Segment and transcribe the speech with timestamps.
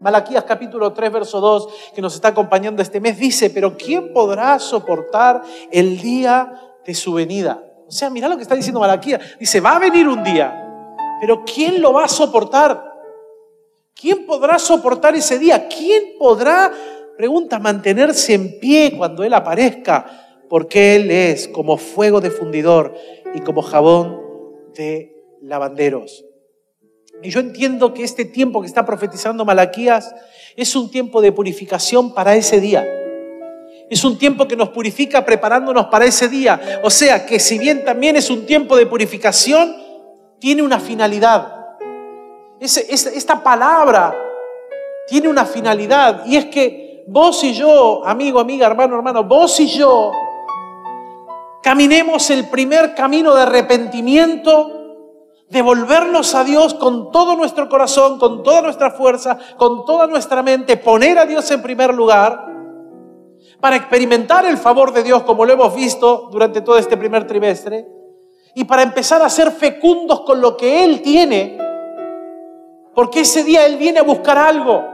[0.00, 4.58] Malaquías capítulo 3, verso 2, que nos está acompañando este mes, dice, pero ¿quién podrá
[4.58, 7.62] soportar el día de su venida?
[7.86, 9.20] O sea, mira lo que está diciendo Malaquías.
[9.38, 12.82] Dice, va a venir un día, pero ¿quién lo va a soportar?
[13.94, 15.68] ¿Quién podrá soportar ese día?
[15.68, 16.72] ¿Quién podrá,
[17.18, 20.38] pregunta, mantenerse en pie cuando Él aparezca?
[20.48, 22.94] Porque Él es como fuego de fundidor
[23.34, 24.18] y como jabón
[24.74, 26.24] de lavanderos.
[27.22, 30.14] Y yo entiendo que este tiempo que está profetizando Malaquías
[30.56, 32.86] es un tiempo de purificación para ese día.
[33.90, 36.80] Es un tiempo que nos purifica preparándonos para ese día.
[36.82, 39.76] O sea que si bien también es un tiempo de purificación,
[40.38, 41.52] tiene una finalidad.
[42.58, 44.16] esta palabra
[45.06, 49.66] tiene una finalidad y es que vos y yo, amigo, amiga, hermano, hermano, vos y
[49.66, 50.12] yo
[51.62, 54.79] caminemos el primer camino de arrepentimiento
[55.50, 60.76] devolvernos a Dios con todo nuestro corazón, con toda nuestra fuerza, con toda nuestra mente,
[60.76, 62.46] poner a Dios en primer lugar,
[63.60, 67.86] para experimentar el favor de Dios como lo hemos visto durante todo este primer trimestre,
[68.54, 71.58] y para empezar a ser fecundos con lo que Él tiene,
[72.94, 74.84] porque ese día Él viene a buscar algo.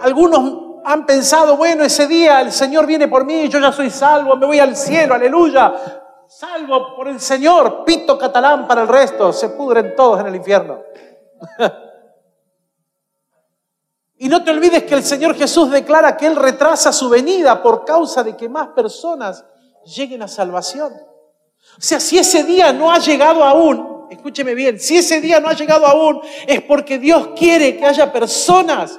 [0.00, 4.36] Algunos han pensado, bueno, ese día el Señor viene por mí, yo ya soy salvo,
[4.36, 6.01] me voy al cielo, aleluya
[6.38, 10.82] salvo por el Señor, pito catalán para el resto, se pudren todos en el infierno.
[14.18, 17.84] y no te olvides que el Señor Jesús declara que Él retrasa su venida por
[17.84, 19.44] causa de que más personas
[19.84, 20.92] lleguen a salvación.
[20.94, 25.48] O sea, si ese día no ha llegado aún, escúcheme bien, si ese día no
[25.48, 28.98] ha llegado aún, es porque Dios quiere que haya personas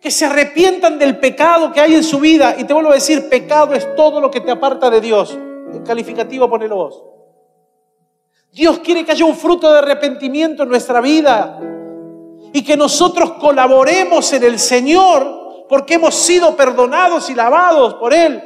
[0.00, 2.56] que se arrepientan del pecado que hay en su vida.
[2.58, 5.38] Y te vuelvo a decir, pecado es todo lo que te aparta de Dios.
[5.80, 7.02] Calificativo ponelo vos.
[8.52, 11.58] Dios quiere que haya un fruto de arrepentimiento en nuestra vida
[12.52, 18.42] y que nosotros colaboremos en el Señor porque hemos sido perdonados y lavados por Él.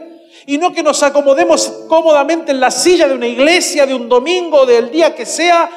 [0.47, 4.65] Y no que nos acomodemos cómodamente en la silla de una iglesia, de un domingo,
[4.65, 5.69] del día que sea,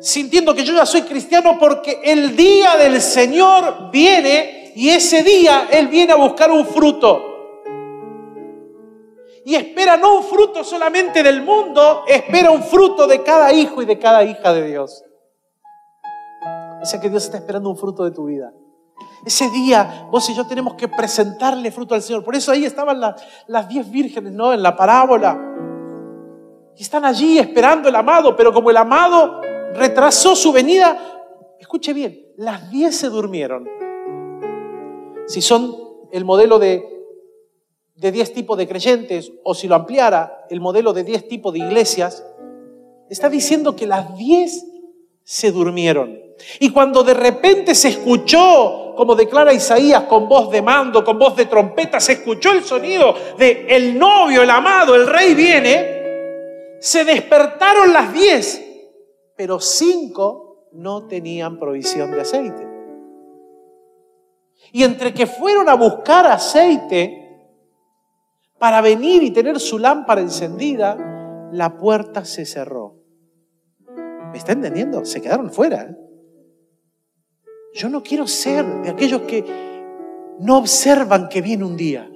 [0.00, 5.68] sintiendo que yo ya soy cristiano porque el día del Señor viene y ese día
[5.70, 7.29] Él viene a buscar un fruto
[9.50, 13.84] y espera no un fruto solamente del mundo, espera un fruto de cada hijo y
[13.84, 15.02] de cada hija de Dios.
[16.80, 18.52] O sea que Dios está esperando un fruto de tu vida.
[19.26, 22.22] Ese día vos y yo tenemos que presentarle fruto al Señor.
[22.22, 23.00] Por eso ahí estaban
[23.48, 24.52] las diez vírgenes, ¿no?
[24.52, 25.36] En la parábola.
[26.76, 29.40] Y están allí esperando el amado, pero como el amado
[29.74, 30.96] retrasó su venida,
[31.58, 33.68] escuche bien, las diez se durmieron.
[35.26, 35.76] Si son
[36.12, 36.99] el modelo de
[38.00, 41.58] de 10 tipos de creyentes, o si lo ampliara, el modelo de 10 tipos de
[41.58, 42.24] iglesias,
[43.10, 44.64] está diciendo que las 10
[45.22, 46.18] se durmieron.
[46.60, 51.36] Y cuando de repente se escuchó, como declara Isaías, con voz de mando, con voz
[51.36, 57.04] de trompeta, se escuchó el sonido de el novio, el amado, el rey viene, se
[57.04, 58.64] despertaron las 10,
[59.36, 62.66] pero 5 no tenían provisión de aceite.
[64.72, 67.19] Y entre que fueron a buscar aceite,
[68.60, 72.94] para venir y tener su lámpara encendida, la puerta se cerró.
[74.30, 75.02] ¿Me está entendiendo?
[75.06, 75.82] Se quedaron fuera.
[75.84, 75.96] ¿eh?
[77.72, 79.42] Yo no quiero ser de aquellos que
[80.40, 82.10] no observan que viene un día,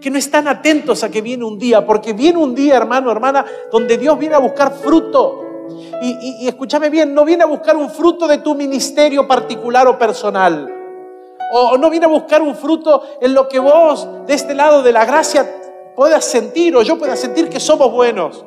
[0.00, 3.44] que no están atentos a que viene un día, porque viene un día, hermano, hermana,
[3.72, 5.40] donde Dios viene a buscar fruto.
[6.00, 9.98] Y, y escúchame bien, no viene a buscar un fruto de tu ministerio particular o
[9.98, 10.73] personal
[11.56, 14.90] o no viene a buscar un fruto en lo que vos de este lado de
[14.90, 18.44] la gracia puedas sentir o yo pueda sentir que somos buenos.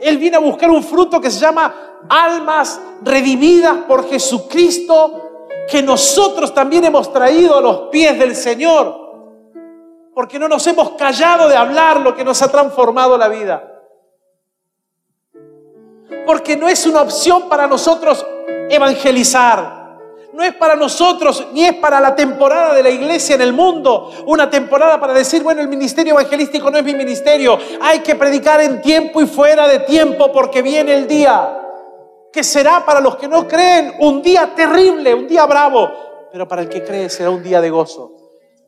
[0.00, 6.54] Él viene a buscar un fruto que se llama almas redimidas por Jesucristo, que nosotros
[6.54, 8.96] también hemos traído a los pies del Señor,
[10.14, 13.82] porque no nos hemos callado de hablar lo que nos ha transformado la vida.
[16.24, 18.24] Porque no es una opción para nosotros
[18.70, 19.77] evangelizar
[20.38, 24.12] no es para nosotros ni es para la temporada de la iglesia en el mundo,
[24.24, 28.60] una temporada para decir, bueno, el ministerio evangelístico no es mi ministerio, hay que predicar
[28.60, 31.58] en tiempo y fuera de tiempo porque viene el día,
[32.32, 36.62] que será para los que no creen un día terrible, un día bravo, pero para
[36.62, 38.14] el que cree será un día de gozo.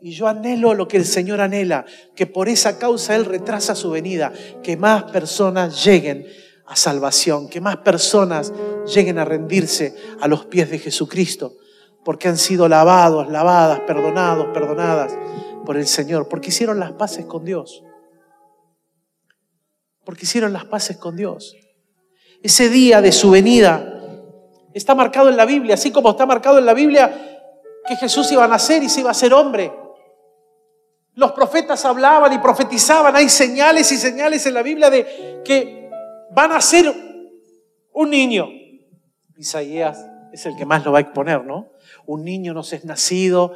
[0.00, 1.84] Y yo anhelo lo que el Señor anhela,
[2.16, 6.26] que por esa causa Él retrasa su venida, que más personas lleguen
[6.66, 8.52] a salvación, que más personas
[8.92, 11.59] lleguen a rendirse a los pies de Jesucristo
[12.04, 15.12] porque han sido lavados, lavadas, perdonados, perdonadas
[15.64, 17.82] por el Señor, porque hicieron las paces con Dios.
[20.04, 21.54] Porque hicieron las paces con Dios.
[22.42, 24.00] Ese día de su venida
[24.72, 27.48] Está marcado en la Biblia, así como está marcado en la Biblia
[27.86, 29.72] que Jesús iba a nacer y se iba a ser hombre.
[31.14, 35.90] Los profetas hablaban y profetizaban, hay señales y señales en la Biblia de que
[36.30, 36.94] van a ser
[37.92, 38.48] un niño.
[39.36, 41.72] Isaías es el que más lo va a exponer, ¿no?
[42.06, 43.52] Un niño nos es nacido,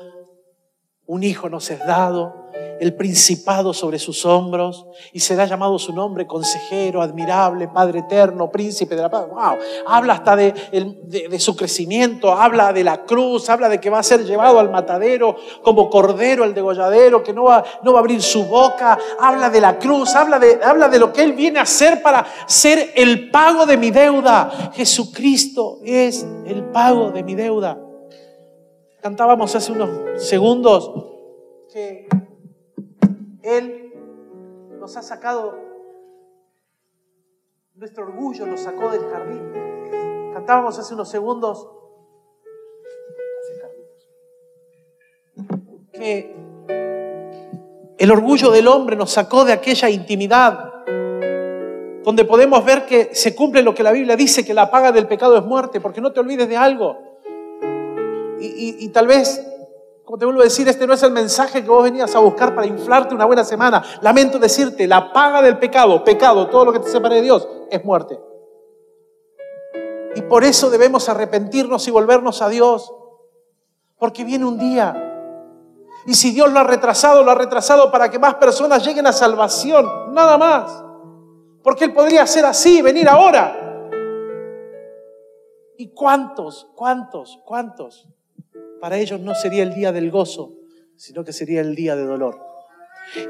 [1.06, 2.44] un hijo nos es dado,
[2.80, 8.96] el principado sobre sus hombros y será llamado su nombre consejero, admirable, Padre eterno, príncipe
[8.96, 9.26] de la paz.
[9.28, 9.58] Wow.
[9.86, 14.24] Habla hasta de, su crecimiento, habla de la cruz, habla de que va a ser
[14.24, 18.44] llevado al matadero como cordero el degolladero, que no va, no va a abrir su
[18.44, 22.02] boca, habla de la cruz, habla de, habla de lo que él viene a hacer
[22.02, 24.72] para ser el pago de mi deuda.
[24.74, 27.83] Jesucristo es el pago de mi deuda.
[29.04, 30.90] Cantábamos hace unos segundos
[31.70, 32.08] que
[33.42, 33.92] él
[34.80, 35.58] nos ha sacado,
[37.74, 40.32] nuestro orgullo nos sacó del jardín.
[40.32, 41.68] Cantábamos hace unos segundos
[45.92, 46.34] que
[47.98, 50.72] el orgullo del hombre nos sacó de aquella intimidad
[52.04, 55.06] donde podemos ver que se cumple lo que la Biblia dice, que la paga del
[55.06, 57.03] pecado es muerte, porque no te olvides de algo.
[58.46, 59.42] Y, tal vez
[60.04, 62.54] como te vuelvo a decir, este no es el mensaje que vos venías a buscar
[62.54, 63.82] para inflarte una buena semana.
[64.02, 67.82] Lamento decirte, la paga del pecado, pecado, todo lo que te separe de Dios, es
[67.84, 68.20] muerte.
[70.14, 72.92] Y por eso debemos arrepentirnos y volvernos a Dios.
[73.98, 74.94] Porque viene un día.
[76.06, 79.12] Y si Dios lo ha retrasado, lo ha retrasado para que más personas lleguen a
[79.12, 80.12] salvación.
[80.12, 80.84] Nada más.
[81.62, 83.88] Porque Él podría hacer así, venir ahora.
[85.78, 88.06] ¿Y cuántos, cuántos, cuántos
[88.84, 90.58] para ellos no sería el día del gozo,
[90.94, 92.38] sino que sería el día de dolor.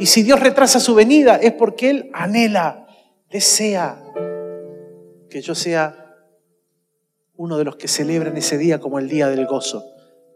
[0.00, 2.88] Y si Dios retrasa su venida es porque Él anhela,
[3.30, 4.02] desea
[5.30, 6.16] que yo sea
[7.36, 9.84] uno de los que celebran ese día como el día del gozo,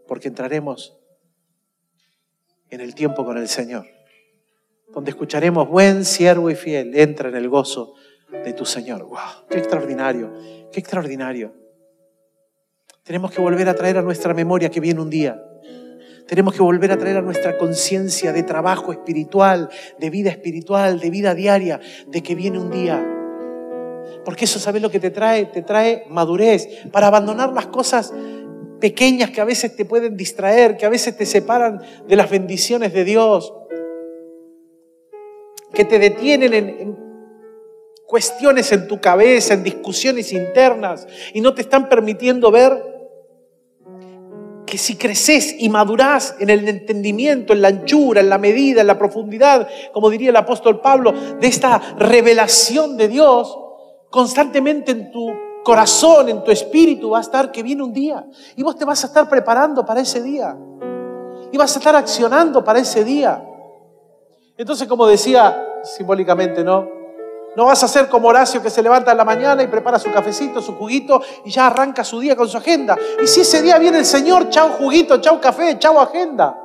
[0.07, 0.97] porque entraremos
[2.69, 3.87] en el tiempo con el Señor,
[4.93, 7.93] donde escucharemos, buen siervo y fiel, entra en el gozo
[8.31, 9.03] de tu Señor.
[9.03, 9.47] ¡Wow!
[9.49, 10.31] ¡Qué extraordinario!
[10.71, 11.68] ¡Qué extraordinario!
[13.09, 15.43] Tenemos que volver a traer a nuestra memoria que viene un día.
[16.27, 19.67] Tenemos que volver a traer a nuestra conciencia de trabajo espiritual,
[19.97, 23.03] de vida espiritual, de vida diaria, de que viene un día.
[24.23, 25.45] Porque eso, ¿sabes lo que te trae?
[25.45, 28.13] Te trae madurez para abandonar las cosas
[28.79, 32.93] pequeñas que a veces te pueden distraer, que a veces te separan de las bendiciones
[32.93, 33.51] de Dios,
[35.73, 36.95] que te detienen en,
[38.05, 42.88] cuestiones en tu cabeza, en discusiones internas, y no te están permitiendo ver
[44.69, 48.87] que si creces y madurás en el entendimiento, en la anchura, en la medida, en
[48.87, 53.57] la profundidad, como diría el apóstol Pablo, de esta revelación de Dios,
[54.11, 55.31] constantemente en tu
[55.63, 58.23] corazón, en tu espíritu va a estar que viene un día.
[58.55, 60.55] Y vos te vas a estar preparando para ese día.
[61.51, 63.43] Y vas a estar accionando para ese día.
[64.55, 66.98] Entonces, como decía simbólicamente, ¿no?
[67.59, 70.09] No vas a ser como Horacio que se levanta en la mañana y prepara su
[70.13, 72.97] cafecito, su juguito y ya arranca su día con su agenda.
[73.21, 76.57] Y si ese día viene el Señor, chao juguito, chao café, chao agenda.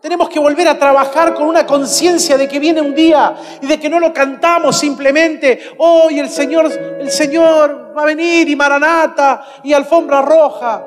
[0.00, 3.78] Tenemos que volver a trabajar con una conciencia de que viene un día y de
[3.78, 5.70] que no lo cantamos simplemente.
[5.78, 10.84] Hoy el Señor, el Señor va a venir y Maranata y alfombra roja.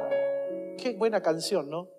[0.77, 1.98] Qué buena canción, ¿no?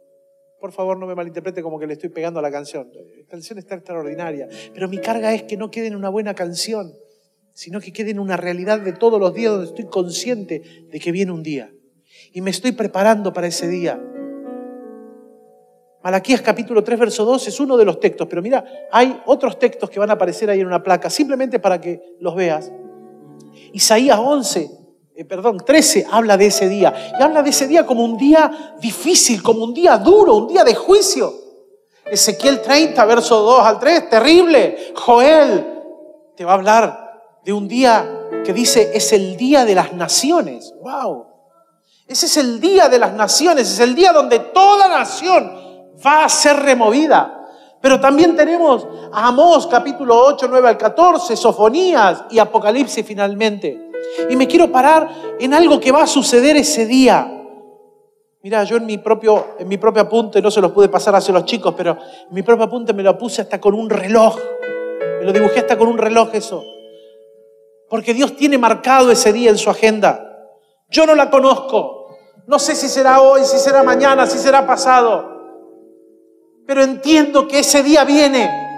[0.61, 2.91] Por favor, no me malinterprete como que le estoy pegando a la canción.
[2.95, 4.47] La canción está extraordinaria.
[4.75, 6.93] Pero mi carga es que no quede en una buena canción,
[7.55, 11.13] sino que quede en una realidad de todos los días donde estoy consciente de que
[11.13, 11.73] viene un día.
[12.33, 13.99] Y me estoy preparando para ese día.
[16.03, 19.89] Malaquías capítulo 3, verso 2 es uno de los textos, pero mira, hay otros textos
[19.89, 22.71] que van a aparecer ahí en una placa, simplemente para que los veas.
[23.73, 24.71] Isaías 11,
[25.21, 27.13] eh, perdón, 13 habla de ese día.
[27.19, 30.65] Y habla de ese día como un día difícil, como un día duro, un día
[30.65, 31.35] de juicio.
[32.07, 34.95] Ezequiel 30, verso 2 al 3, terrible.
[34.97, 35.67] Joel
[36.35, 40.73] te va a hablar de un día que dice es el día de las naciones.
[40.81, 41.27] ¡Wow!
[42.07, 45.53] Ese es el día de las naciones, es el día donde toda nación
[46.05, 47.47] va a ser removida.
[47.83, 53.90] Pero también tenemos a Amós capítulo 8, 9 al 14, Sofonías y Apocalipsis finalmente.
[54.29, 57.41] Y me quiero parar en algo que va a suceder ese día.
[58.43, 61.45] Mira, yo en mi propio, en mi apunte, no se los pude pasar hacia los
[61.45, 64.37] chicos, pero en mi propio apunte me lo puse hasta con un reloj.
[65.19, 66.65] Me lo dibujé hasta con un reloj eso.
[67.89, 70.49] Porque Dios tiene marcado ese día en su agenda.
[70.89, 72.17] Yo no la conozco.
[72.47, 75.39] No sé si será hoy, si será mañana, si será pasado.
[76.67, 78.70] Pero entiendo que ese día viene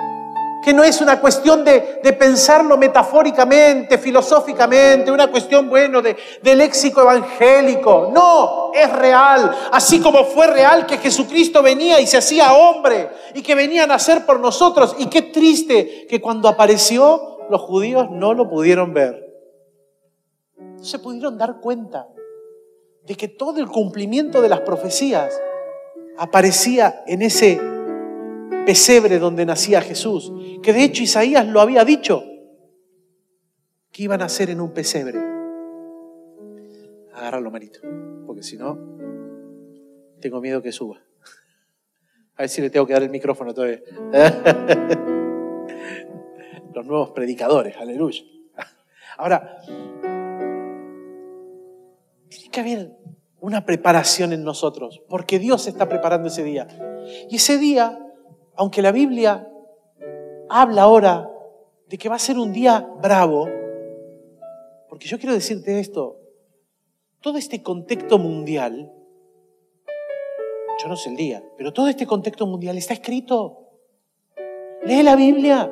[0.62, 7.00] que no es una cuestión de, pensarlo metafóricamente, filosóficamente, una cuestión, bueno, de, de léxico
[7.02, 8.10] evangélico.
[8.12, 9.54] No, es real.
[9.72, 13.86] Así como fue real que Jesucristo venía y se hacía hombre y que venía a
[13.86, 14.94] nacer por nosotros.
[14.98, 19.28] Y qué triste que cuando apareció los judíos no lo pudieron ver.
[20.58, 22.08] No se pudieron dar cuenta
[23.04, 25.40] de que todo el cumplimiento de las profecías
[26.16, 27.60] aparecía en ese
[28.64, 32.24] pesebre donde nacía Jesús, que de hecho Isaías lo había dicho,
[33.90, 35.18] que iban a nacer en un pesebre.
[37.12, 37.80] Agárralo, manito,
[38.26, 38.78] porque si no,
[40.20, 41.02] tengo miedo que suba.
[42.36, 43.80] A ver si le tengo que dar el micrófono todavía.
[46.74, 48.22] Los nuevos predicadores, aleluya.
[49.18, 49.58] Ahora,
[52.28, 52.96] tiene que haber
[53.40, 56.66] una preparación en nosotros, porque Dios está preparando ese día.
[57.28, 57.98] Y ese día
[58.62, 59.44] aunque la Biblia
[60.48, 61.28] habla ahora
[61.88, 63.48] de que va a ser un día bravo,
[64.88, 66.20] porque yo quiero decirte esto,
[67.20, 68.92] todo este contexto mundial,
[70.80, 73.68] yo no sé el día, pero todo este contexto mundial está escrito.
[74.84, 75.68] Lee la Biblia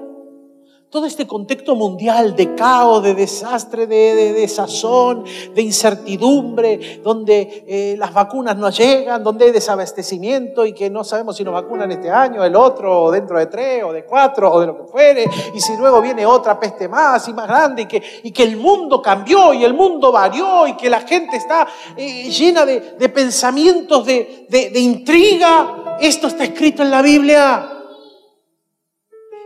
[0.90, 8.12] todo este contexto mundial de caos, de desastre, de, desazón, de incertidumbre, donde eh, las
[8.12, 12.44] vacunas no llegan, donde hay desabastecimiento y que no sabemos si nos vacunan este año,
[12.44, 15.60] el otro, o dentro de tres, o de cuatro, o de lo que fuere, y
[15.60, 19.00] si luego viene otra peste más y más grande, y que, y que el mundo
[19.00, 24.04] cambió y el mundo varió, y que la gente está eh, llena de, de pensamientos
[24.04, 25.98] de, de intriga.
[26.00, 27.79] Esto está escrito en la Biblia.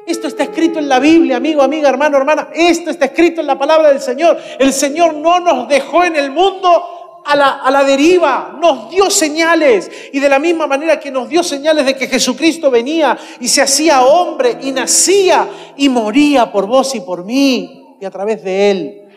[0.07, 2.49] Esto está escrito en la Biblia, amigo, amiga, hermano, hermana.
[2.53, 4.39] Esto está escrito en la palabra del Señor.
[4.59, 9.09] El Señor no nos dejó en el mundo a la, a la, deriva, nos dio
[9.09, 9.91] señales.
[10.13, 13.63] Y de la misma manera que nos dio señales de que Jesucristo venía y se
[13.63, 18.71] hacía hombre y nacía y moría por vos y por mí y a través de
[18.71, 19.09] Él.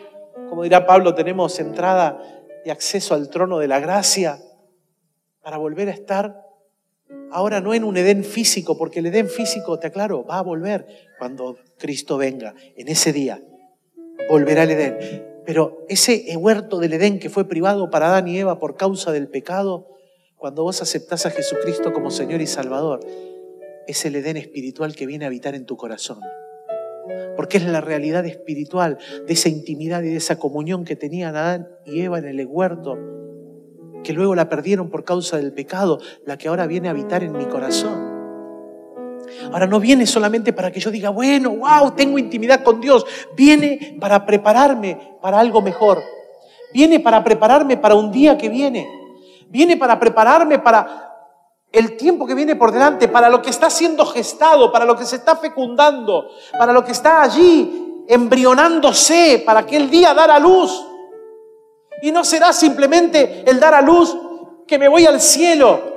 [0.48, 2.18] Como dirá Pablo, tenemos entrada
[2.64, 4.38] y acceso al trono de la gracia
[5.42, 6.47] para volver a estar
[7.30, 10.86] Ahora no en un Edén físico, porque el Edén físico, te aclaro, va a volver
[11.18, 13.42] cuando Cristo venga, en ese día.
[14.28, 14.98] Volverá el Edén.
[15.44, 19.28] Pero ese huerto del Edén que fue privado para Adán y Eva por causa del
[19.28, 19.96] pecado,
[20.36, 23.00] cuando vos aceptás a Jesucristo como Señor y Salvador,
[23.86, 26.20] es el Edén espiritual que viene a habitar en tu corazón.
[27.36, 31.68] Porque es la realidad espiritual de esa intimidad y de esa comunión que tenían Adán
[31.86, 32.98] y Eva en el huerto
[34.02, 37.36] que luego la perdieron por causa del pecado, la que ahora viene a habitar en
[37.36, 38.18] mi corazón.
[39.52, 43.04] Ahora no viene solamente para que yo diga, bueno, wow, tengo intimidad con Dios.
[43.36, 46.02] Viene para prepararme para algo mejor.
[46.72, 48.88] Viene para prepararme para un día que viene.
[49.48, 51.08] Viene para prepararme para
[51.70, 55.04] el tiempo que viene por delante, para lo que está siendo gestado, para lo que
[55.04, 60.87] se está fecundando, para lo que está allí embrionándose, para aquel día dar luz.
[62.02, 64.16] Y no será simplemente el dar a luz
[64.66, 65.96] que me voy al cielo,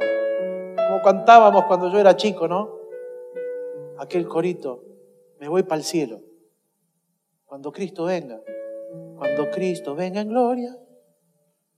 [0.75, 2.79] como cantábamos cuando yo era chico, ¿no?
[3.99, 4.83] Aquel corito,
[5.39, 6.21] me voy para el cielo.
[7.45, 8.39] Cuando Cristo venga,
[9.17, 10.75] cuando Cristo venga en gloria,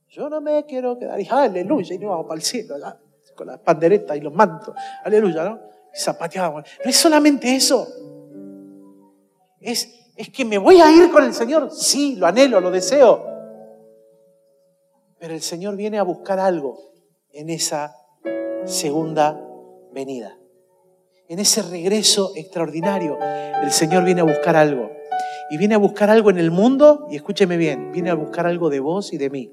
[0.08, 1.20] yo no me quiero quedar.
[1.20, 2.76] Y aleluya, y nos vamos para el cielo,
[3.36, 4.76] con las panderetas y los mantos.
[5.04, 5.60] Aleluya, ¿no?
[5.94, 6.64] Y zapateábamos.
[6.84, 7.88] No es solamente eso.
[9.60, 11.72] Es, es que me voy a ir con el Señor.
[11.72, 13.33] Sí, lo anhelo, lo deseo.
[15.24, 16.92] Pero el Señor viene a buscar algo
[17.32, 17.96] en esa
[18.66, 19.40] segunda
[19.94, 20.38] venida.
[21.30, 23.18] En ese regreso extraordinario,
[23.64, 24.92] el Señor viene a buscar algo.
[25.50, 28.70] Y viene a buscar algo en el mundo, y escúcheme bien, viene a buscar algo
[28.70, 29.50] de vos y de mí.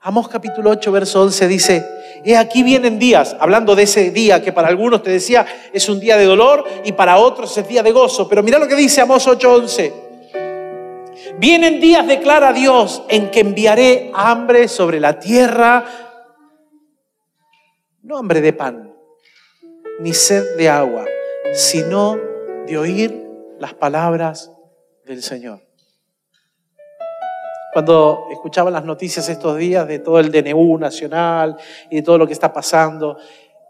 [0.00, 1.86] Amós capítulo 8, verso 11 dice,
[2.24, 6.00] He aquí vienen días, hablando de ese día que para algunos te decía es un
[6.00, 8.26] día de dolor y para otros es día de gozo.
[8.30, 10.09] Pero mira lo que dice Amós 8, 11.
[11.38, 15.84] Vienen días, declara Dios, en que enviaré hambre sobre la tierra,
[18.02, 18.94] no hambre de pan,
[20.00, 21.04] ni sed de agua,
[21.52, 22.18] sino
[22.66, 23.26] de oír
[23.58, 24.50] las palabras
[25.04, 25.60] del Señor.
[27.72, 31.56] Cuando escuchaba las noticias estos días de todo el DNU nacional
[31.88, 33.16] y de todo lo que está pasando,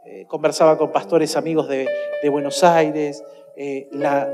[0.06, 1.86] eh, conversaba con pastores amigos de,
[2.30, 3.22] Buenos Aires,
[3.56, 4.28] eh, la,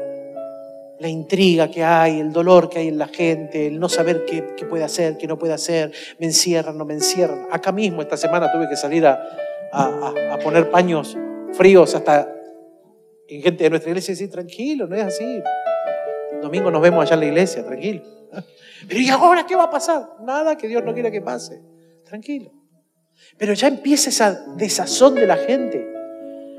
[0.99, 4.43] la intriga que hay, el dolor que hay en la gente, el no saber qué,
[4.67, 7.47] puede hacer, qué no puede hacer, me encierran, no me encierran.
[7.51, 9.19] Acá mismo esta semana tuve que salir a,
[10.43, 11.17] poner paños
[11.53, 12.33] fríos hasta
[13.29, 15.43] en gente de nuestra iglesia y decir, tranquilo, no es así.
[16.41, 18.03] domingo nos vemos allá en la iglesia, tranquilo.
[18.89, 20.09] Pero ¿y ahora qué va a pasar?
[20.23, 21.61] Nada que Dios no quiera que pase.
[22.05, 22.53] Tranquilo.
[23.37, 25.96] Pero ya empieza esa desazón de la gente.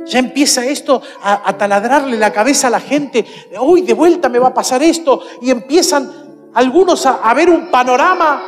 [0.05, 3.25] Ya empieza esto a, taladrarle la cabeza a la gente.
[3.59, 5.21] Uy, de vuelta me va a pasar esto.
[5.41, 8.43] Y empiezan algunos a, ver un panorama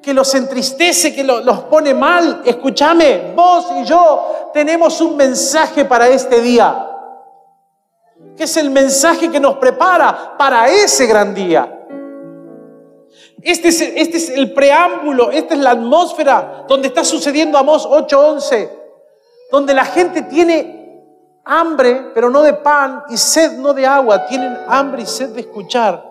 [0.00, 2.42] que los entristece, que lo, los pone mal.
[2.44, 6.86] Escúchame, vos y yo tenemos un mensaje para este día.
[8.36, 11.80] Que es el mensaje que nos prepara para ese gran día.
[13.42, 18.70] Este es, este es el preámbulo, esta es la atmósfera donde está sucediendo Amós 8:11,
[19.50, 20.80] donde la gente tiene
[21.44, 25.40] hambre, pero no de pan, y sed no de agua, tienen hambre y sed de
[25.40, 26.08] escuchar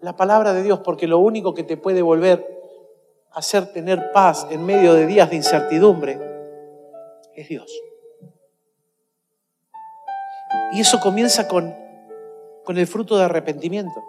[0.00, 2.46] la palabra de Dios, porque lo único que te puede volver
[3.32, 6.18] a hacer tener paz en medio de días de incertidumbre
[7.34, 7.70] es Dios.
[10.72, 11.74] Y eso comienza con,
[12.64, 14.00] con el fruto de arrepentimiento.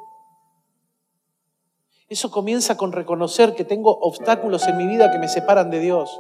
[2.10, 6.20] Eso comienza con reconocer que tengo obstáculos en mi vida que me separan de Dios.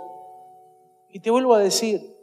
[1.09, 2.18] Y te vuelvo a decir,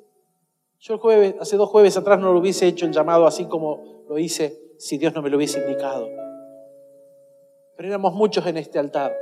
[0.79, 4.05] yo el jueves, hace dos jueves atrás no lo hubiese hecho el llamado así como
[4.09, 6.09] lo hice si Dios no me lo hubiese indicado.
[7.77, 9.15] Pero éramos muchos en este altar.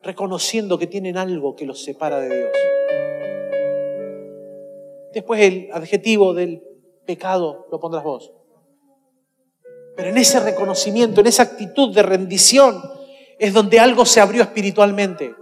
[0.00, 2.50] Reconociendo que tienen algo que los separa de Dios.
[5.12, 6.62] Después el adjetivo del
[7.06, 8.32] pecado lo pondrás vos.
[9.96, 12.82] Pero en ese reconocimiento, en esa actitud de rendición,
[13.38, 15.34] es donde algo se abrió espiritualmente.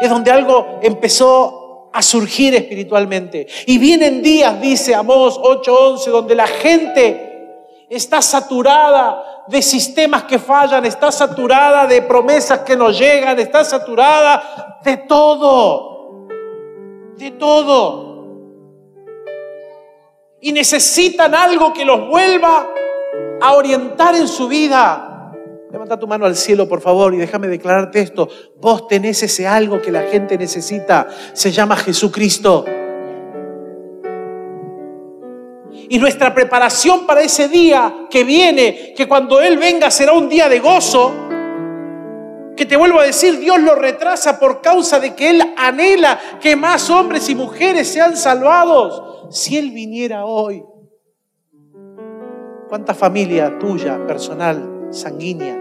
[0.00, 1.65] Es donde algo empezó
[1.96, 3.46] a surgir espiritualmente.
[3.64, 7.56] Y vienen días, dice Amós 8:11, donde la gente
[7.88, 14.78] está saturada de sistemas que fallan, está saturada de promesas que no llegan, está saturada
[14.84, 16.26] de todo.
[17.16, 18.26] De todo.
[20.42, 22.68] Y necesitan algo que los vuelva
[23.40, 25.15] a orientar en su vida.
[25.70, 28.28] Levanta tu mano al cielo, por favor, y déjame declararte esto.
[28.60, 31.08] Vos tenés ese algo que la gente necesita.
[31.32, 32.64] Se llama Jesucristo.
[35.88, 40.48] Y nuestra preparación para ese día que viene, que cuando Él venga será un día
[40.48, 41.12] de gozo,
[42.56, 46.56] que te vuelvo a decir, Dios lo retrasa por causa de que Él anhela que
[46.56, 49.02] más hombres y mujeres sean salvados.
[49.30, 50.62] Si Él viniera hoy,
[52.68, 55.56] ¿Cuánta familia tuya, personal, sanguínea,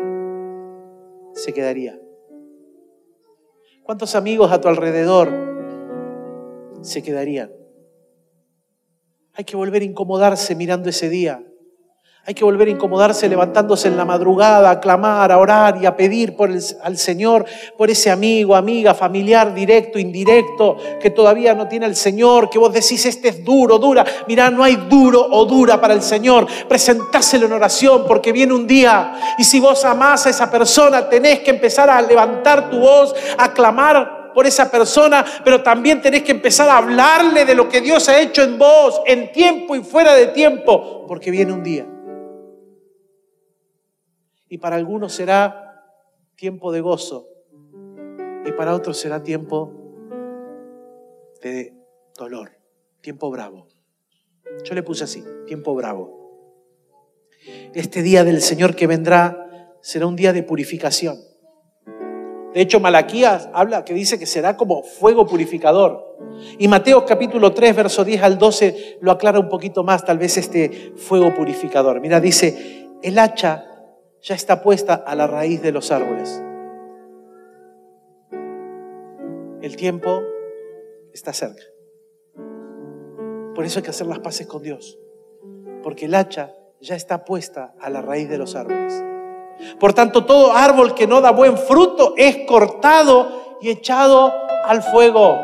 [1.34, 2.00] se quedaría?
[3.84, 5.32] ¿Cuántos amigos a tu alrededor
[6.82, 7.52] se quedarían?
[9.34, 11.46] Hay que volver a incomodarse mirando ese día.
[12.28, 15.96] Hay que volver a incomodarse levantándose en la madrugada, a clamar, a orar y a
[15.96, 17.46] pedir por el, al Señor,
[17.78, 22.74] por ese amigo, amiga, familiar, directo, indirecto, que todavía no tiene el Señor, que vos
[22.74, 24.04] decís, este es duro, dura.
[24.28, 26.48] Mirá, no hay duro o dura para el Señor.
[26.68, 29.36] Presentáselo en oración porque viene un día.
[29.38, 33.54] Y si vos amás a esa persona, tenés que empezar a levantar tu voz, a
[33.54, 38.10] clamar por esa persona, pero también tenés que empezar a hablarle de lo que Dios
[38.10, 41.86] ha hecho en vos, en tiempo y fuera de tiempo, porque viene un día.
[44.50, 45.84] Y para algunos será
[46.36, 47.28] tiempo de gozo.
[48.46, 49.72] Y para otros será tiempo
[51.42, 51.74] de
[52.18, 52.52] dolor,
[53.02, 53.68] tiempo bravo.
[54.64, 56.26] Yo le puse así, tiempo bravo.
[57.74, 61.18] Este día del Señor que vendrá será un día de purificación.
[62.54, 66.18] De hecho, Malaquías habla que dice que será como fuego purificador.
[66.58, 70.38] Y Mateo capítulo 3, verso 10 al 12 lo aclara un poquito más, tal vez
[70.38, 72.00] este fuego purificador.
[72.00, 73.75] Mira, dice, el hacha
[74.26, 76.44] ya está puesta a la raíz de los árboles.
[79.62, 80.24] El tiempo
[81.14, 81.62] está cerca.
[83.54, 84.98] Por eso hay que hacer las paces con Dios.
[85.84, 89.04] Porque el hacha ya está puesta a la raíz de los árboles.
[89.80, 94.34] Por tanto, todo árbol que no da buen fruto es cortado y echado
[94.66, 95.38] al fuego.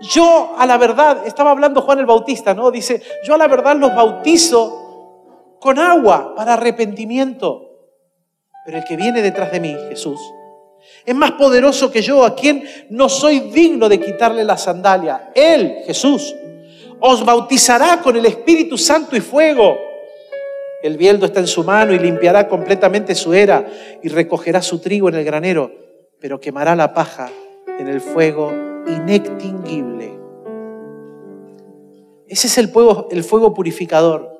[0.00, 2.72] Yo a la verdad, estaba hablando Juan el Bautista, ¿no?
[2.72, 4.81] Dice, yo a la verdad los bautizo
[5.62, 7.70] con agua para arrepentimiento.
[8.66, 10.20] Pero el que viene detrás de mí, Jesús,
[11.06, 15.30] es más poderoso que yo, a quien no soy digno de quitarle la sandalia.
[15.36, 16.34] Él, Jesús,
[16.98, 19.78] os bautizará con el Espíritu Santo y fuego.
[20.82, 23.64] El bieldo está en su mano y limpiará completamente su era
[24.02, 25.70] y recogerá su trigo en el granero,
[26.18, 27.30] pero quemará la paja
[27.78, 28.52] en el fuego
[28.88, 30.18] inextinguible.
[32.26, 34.31] Ese es el fuego, el fuego purificador.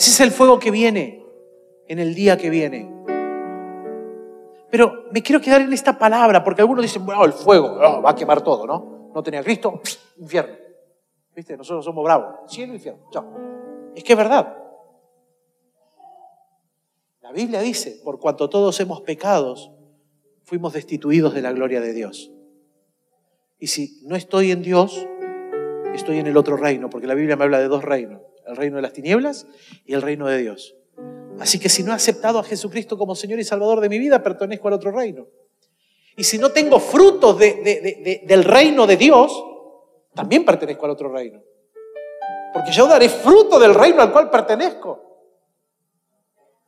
[0.00, 1.22] Ese es el fuego que viene
[1.86, 2.90] en el día que viene.
[4.70, 8.12] Pero me quiero quedar en esta palabra, porque algunos dicen, bueno, el fuego oh, va
[8.12, 9.10] a quemar todo, ¿no?
[9.14, 9.78] No tenía Cristo,
[10.16, 10.54] infierno.
[11.36, 11.54] ¿Viste?
[11.54, 12.50] Nosotros somos bravos.
[12.50, 13.10] Cielo, infierno.
[13.12, 13.26] Chao.
[13.94, 14.56] Es que es verdad.
[17.20, 19.70] La Biblia dice, por cuanto todos hemos pecados,
[20.44, 22.32] fuimos destituidos de la gloria de Dios.
[23.58, 25.06] Y si no estoy en Dios,
[25.92, 28.76] estoy en el otro reino, porque la Biblia me habla de dos reinos, el reino
[28.76, 29.46] de las tinieblas
[29.84, 30.76] y el reino de Dios.
[31.38, 34.22] Así que si no he aceptado a Jesucristo como Señor y Salvador de mi vida,
[34.22, 35.26] pertenezco al otro reino.
[36.16, 39.44] Y si no tengo frutos del reino de Dios,
[40.14, 41.40] también pertenezco al otro reino.
[42.52, 45.00] Porque yo daré fruto del reino al cual pertenezco.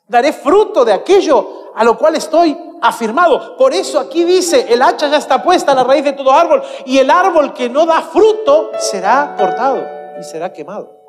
[0.09, 3.57] Daré fruto de aquello a lo cual estoy afirmado.
[3.57, 6.63] Por eso aquí dice, el hacha ya está puesta a la raíz de todo árbol
[6.87, 9.83] y el árbol que no da fruto será cortado
[10.19, 11.02] y será quemado.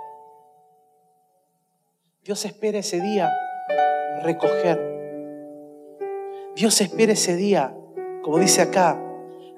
[2.23, 3.29] Dios espera ese día
[4.21, 4.79] recoger.
[6.55, 7.75] Dios espera ese día,
[8.21, 8.97] como dice acá,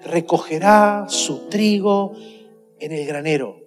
[0.03, 2.13] recogerá su trigo
[2.79, 3.57] en el granero.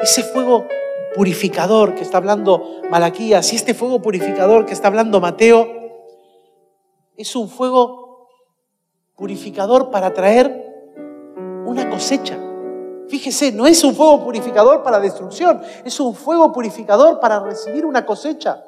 [0.00, 0.68] Ese fuego
[1.16, 5.68] purificador que está hablando Malaquías y este fuego purificador que está hablando Mateo,
[7.16, 8.28] es un fuego
[9.16, 10.94] purificador para traer
[11.66, 12.45] una cosecha.
[13.08, 18.04] Fíjese, no es un fuego purificador para destrucción, es un fuego purificador para recibir una
[18.04, 18.64] cosecha.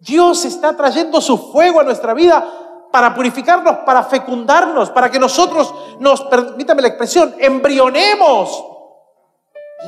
[0.00, 5.74] Dios está trayendo su fuego a nuestra vida para purificarnos, para fecundarnos, para que nosotros
[6.00, 8.64] nos, permítame la expresión, embrionemos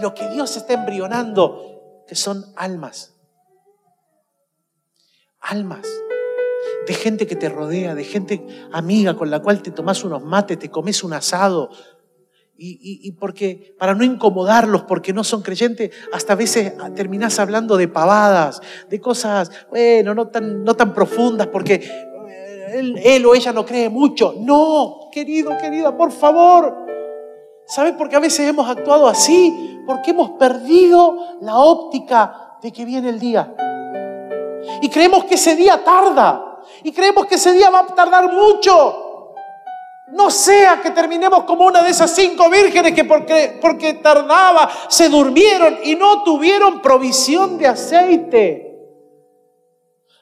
[0.00, 3.14] lo que Dios está embrionando, que son almas.
[5.40, 5.86] Almas
[6.86, 10.58] de gente que te rodea, de gente amiga con la cual te tomas unos mates,
[10.58, 11.70] te comes un asado.
[12.62, 17.88] Y, porque, para no incomodarlos, porque no son creyentes, hasta a veces terminás hablando de
[17.88, 21.76] pavadas, de cosas, bueno, no tan, no tan profundas, porque
[22.28, 24.34] eh, él, él o ella no cree mucho.
[24.38, 26.86] No, querido, querida, por favor.
[27.66, 29.80] ¿Sabes por qué a veces hemos actuado así?
[29.86, 33.54] Porque hemos perdido la óptica de que viene el día.
[34.82, 36.60] Y creemos que ese día tarda.
[36.82, 39.09] Y creemos que ese día va a tardar mucho.
[40.12, 45.08] No sea que terminemos como una de esas cinco vírgenes que porque, porque tardaba se
[45.08, 48.66] durmieron y no tuvieron provisión de aceite.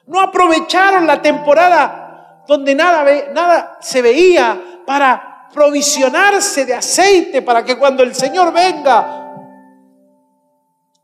[0.05, 7.77] No aprovecharon la temporada donde nada, nada se veía para provisionarse de aceite para que
[7.77, 9.15] cuando el Señor venga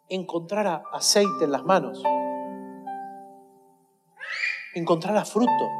[0.08, 2.04] encontrara aceite en las manos
[4.76, 5.72] encontrara fruto,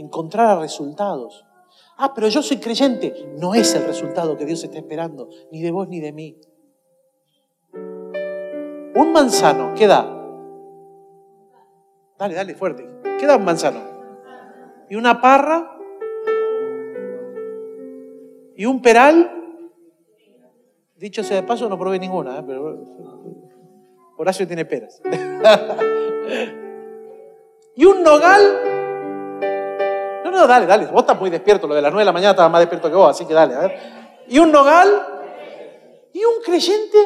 [0.00, 1.46] encontrara resultados.
[1.96, 3.32] Ah, pero yo soy creyente.
[3.38, 6.40] No es el resultado que Dios está esperando, ni de vos ni de mí.
[7.72, 10.16] Un manzano, ¿qué da?
[12.18, 12.88] Dale, dale, fuerte.
[13.18, 13.80] ¿Qué da un manzano?
[14.88, 15.76] Y una parra.
[18.56, 19.36] Y un peral.
[20.96, 22.44] Dicho sea de paso, no probé ninguna, ¿eh?
[22.46, 22.84] pero
[24.18, 25.00] Horacio tiene peras.
[27.76, 28.69] y un nogal.
[30.46, 30.86] Dale, dale.
[30.86, 31.66] Vos estás muy despierto.
[31.66, 33.54] Lo de las nueve de la mañana estaba más despierto que vos, así que dale,
[33.54, 33.72] a ver.
[34.28, 34.88] Y un nogal.
[36.12, 36.98] Y un creyente.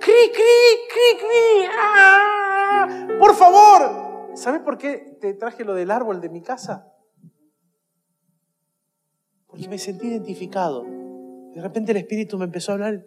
[0.00, 1.68] Cri, cri, cri, cri.
[1.78, 3.06] ¡Ah!
[3.18, 4.32] Por favor.
[4.34, 6.92] ¿Sabes por qué te traje lo del árbol de mi casa?
[9.46, 10.84] Porque me sentí identificado.
[10.84, 13.04] De repente el Espíritu me empezó a hablar.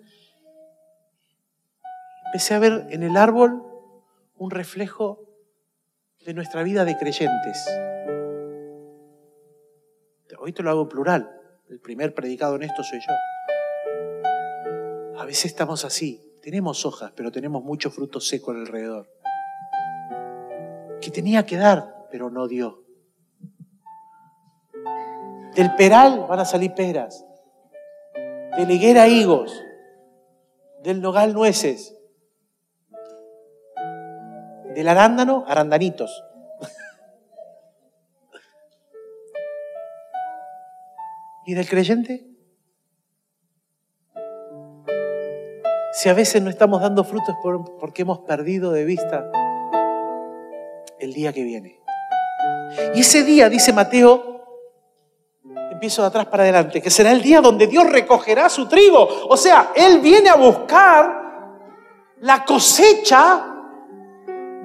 [2.28, 3.64] Empecé a ver en el árbol
[4.38, 5.25] un reflejo
[6.26, 7.66] de nuestra vida de creyentes.
[10.40, 11.30] Hoy te lo hago plural.
[11.70, 13.14] El primer predicado en esto soy yo.
[15.20, 16.22] A veces estamos así.
[16.42, 19.10] Tenemos hojas, pero tenemos mucho fruto seco alrededor.
[21.00, 22.84] Que tenía que dar, pero no dio.
[25.56, 27.26] Del peral van a salir peras.
[28.58, 29.64] De la higuera higos.
[30.84, 31.96] Del nogal nueces
[34.76, 36.24] del arándano, arandanitos.
[41.46, 42.28] ¿Y del creyente?
[45.94, 47.36] Si a veces no estamos dando frutos
[47.80, 49.32] porque hemos perdido de vista
[51.00, 51.80] el día que viene.
[52.94, 54.44] Y ese día, dice Mateo,
[55.72, 59.08] empiezo de atrás para adelante, que será el día donde Dios recogerá su trigo.
[59.30, 61.24] O sea, Él viene a buscar
[62.20, 63.55] la cosecha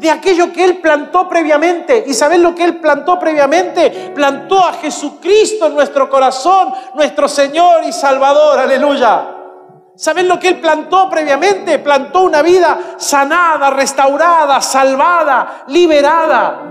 [0.01, 2.05] de aquello que Él plantó previamente.
[2.07, 4.13] ¿Y saben lo que Él plantó previamente?
[4.15, 8.59] Plantó a Jesucristo en nuestro corazón, nuestro Señor y Salvador.
[8.59, 9.37] Aleluya.
[9.95, 11.79] ¿Saben lo que Él plantó previamente?
[11.81, 16.67] Plantó una vida sanada, restaurada, salvada, liberada.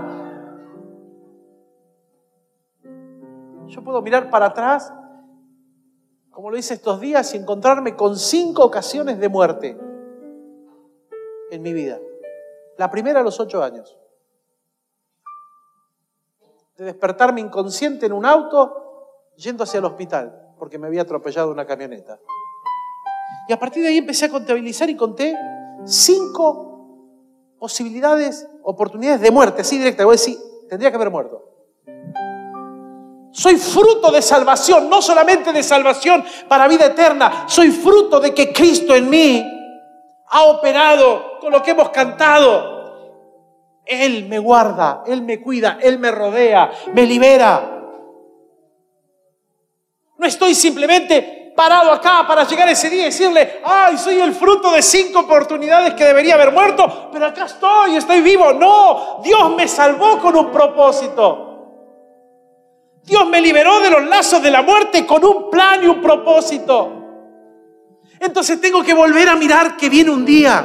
[3.68, 4.92] Yo puedo mirar para atrás,
[6.30, 9.78] como lo hice estos días, y encontrarme con cinco ocasiones de muerte
[11.52, 12.00] en mi vida.
[12.80, 13.94] La primera a los ocho años.
[16.78, 21.66] De despertarme inconsciente en un auto yendo hacia el hospital porque me había atropellado una
[21.66, 22.18] camioneta.
[23.48, 25.36] Y a partir de ahí empecé a contabilizar y conté
[25.84, 30.06] cinco posibilidades, oportunidades de muerte, así directa.
[30.06, 31.44] Voy a decir, tendría que haber muerto.
[33.30, 38.54] Soy fruto de salvación, no solamente de salvación para vida eterna, soy fruto de que
[38.54, 39.59] Cristo en mí
[40.30, 42.80] ha operado con lo que hemos cantado.
[43.84, 47.78] Él me guarda, Él me cuida, Él me rodea, me libera.
[50.16, 54.70] No estoy simplemente parado acá para llegar ese día y decirle, ay, soy el fruto
[54.70, 58.52] de cinco oportunidades que debería haber muerto, pero acá estoy, estoy vivo.
[58.52, 61.48] No, Dios me salvó con un propósito.
[63.02, 66.99] Dios me liberó de los lazos de la muerte con un plan y un propósito.
[68.20, 70.62] Entonces tengo que volver a mirar que viene un día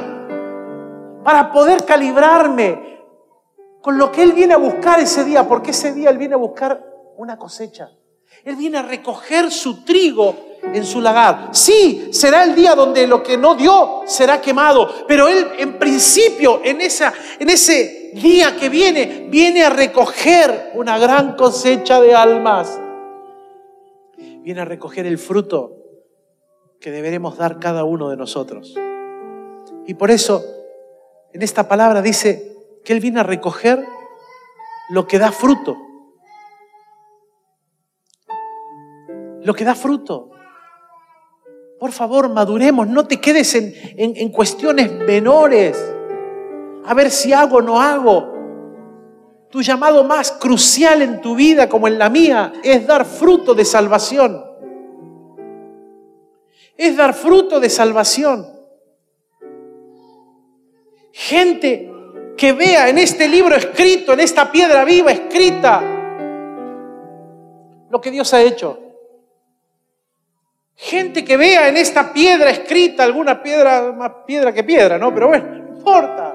[1.24, 3.00] para poder calibrarme
[3.80, 6.38] con lo que Él viene a buscar ese día, porque ese día Él viene a
[6.38, 6.84] buscar
[7.16, 7.90] una cosecha.
[8.44, 11.48] Él viene a recoger su trigo en su lagar.
[11.52, 16.60] Sí, será el día donde lo que no dio será quemado, pero Él en principio,
[16.62, 22.78] en, esa, en ese día que viene, viene a recoger una gran cosecha de almas.
[24.18, 25.85] Viene a recoger el fruto
[26.80, 28.74] que deberemos dar cada uno de nosotros.
[29.86, 30.44] Y por eso,
[31.32, 33.84] en esta palabra dice que Él viene a recoger
[34.88, 35.76] lo que da fruto.
[39.42, 40.30] Lo que da fruto.
[41.78, 45.76] Por favor, maduremos, no te quedes en, en, cuestiones menores.
[46.86, 48.34] A ver si hago o no hago.
[49.50, 53.64] Tu llamado más crucial en tu vida, como en la mía, es dar fruto de
[53.64, 54.45] salvación.
[56.76, 58.46] Es dar fruto de salvación.
[61.12, 61.90] Gente
[62.36, 65.82] que vea en este libro escrito, en esta piedra viva escrita,
[67.88, 68.78] lo que Dios ha hecho.
[70.74, 75.12] Gente que vea en esta piedra escrita alguna piedra, más piedra que piedra, ¿no?
[75.14, 76.34] Pero bueno, no importa.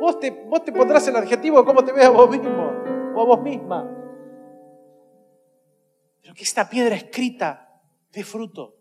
[0.00, 2.72] Vos te, vos te pondrás el adjetivo de cómo te veas vos mismo
[3.14, 3.88] o a vos misma.
[6.20, 8.74] Pero que esta piedra escrita dé fruto.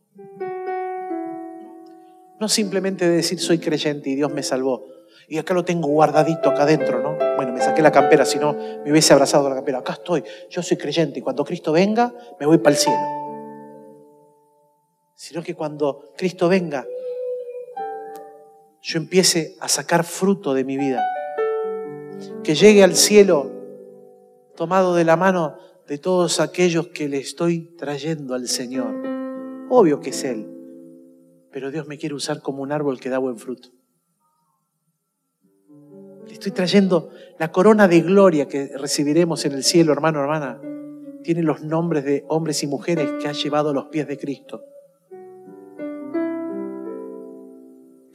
[2.39, 4.85] No simplemente decir soy creyente y Dios me salvó.
[5.27, 7.17] Y acá lo tengo guardadito acá adentro, ¿no?
[7.35, 9.79] Bueno, me saqué la campera, si no me hubiese abrazado la campera.
[9.79, 13.17] Acá estoy, yo soy creyente y cuando Cristo venga me voy para el cielo
[15.17, 16.85] sino que cuando Cristo venga,
[18.81, 21.03] yo empiece a sacar fruto de mi vida,
[22.43, 23.51] que llegue al cielo
[24.55, 28.93] tomado de la mano de todos aquellos que le estoy trayendo al Señor.
[29.69, 30.47] Obvio que es Él,
[31.51, 33.69] pero Dios me quiere usar como un árbol que da buen fruto.
[36.27, 40.61] Le estoy trayendo la corona de gloria que recibiremos en el cielo, hermano, hermana.
[41.23, 44.63] Tiene los nombres de hombres y mujeres que ha llevado a los pies de Cristo.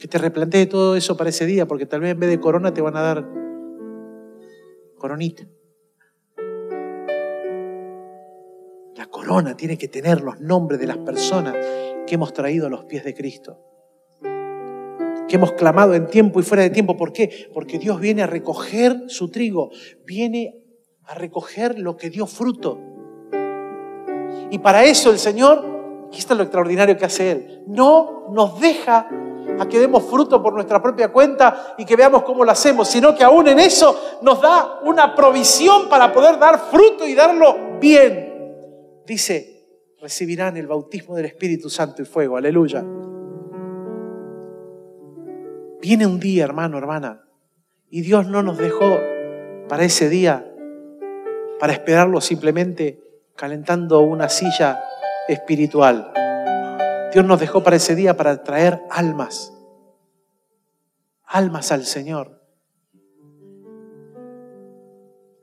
[0.03, 2.73] que te replantee todo eso para ese día, porque tal vez en vez de corona
[2.73, 3.25] te van a dar
[4.97, 5.47] coronita.
[8.97, 11.55] La corona tiene que tener los nombres de las personas
[12.05, 13.59] que hemos traído a los pies de Cristo.
[15.27, 16.97] Que hemos clamado en tiempo y fuera de tiempo.
[16.97, 17.49] ¿Por qué?
[17.53, 19.71] Porque Dios viene a recoger su trigo,
[20.05, 20.63] viene
[21.05, 22.79] a recoger lo que dio fruto.
[24.51, 29.09] Y para eso el Señor, aquí está lo extraordinario que hace Él, no nos deja
[29.59, 33.15] a que demos fruto por nuestra propia cuenta y que veamos cómo lo hacemos, sino
[33.15, 39.01] que aún en eso nos da una provisión para poder dar fruto y darlo bien.
[39.05, 39.52] Dice,
[40.03, 42.83] recibirán el bautismo del Espíritu Santo y fuego, aleluya.
[45.81, 47.23] Viene un día, hermano, hermana,
[47.89, 48.99] y Dios no nos dejó
[49.69, 50.45] para ese día,
[51.57, 53.01] para esperarlo simplemente
[53.37, 54.83] calentando una silla
[55.29, 56.11] espiritual.
[57.13, 59.57] Dios nos dejó para ese día para traer almas,
[61.23, 62.41] almas al Señor.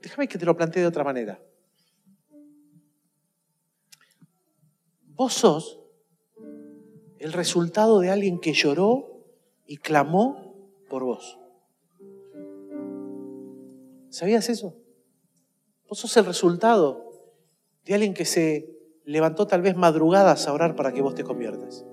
[0.03, 1.39] Déjame que te lo plantee de otra manera.
[5.21, 5.79] Vos sos
[7.19, 9.23] el resultado de alguien que lloró
[9.67, 10.55] y clamó
[10.89, 11.37] por vos.
[14.09, 14.73] ¿Sabías eso?
[15.87, 17.05] Vos sos el resultado
[17.85, 21.85] de alguien que se levantó tal vez madrugadas a orar para que vos te conviertas.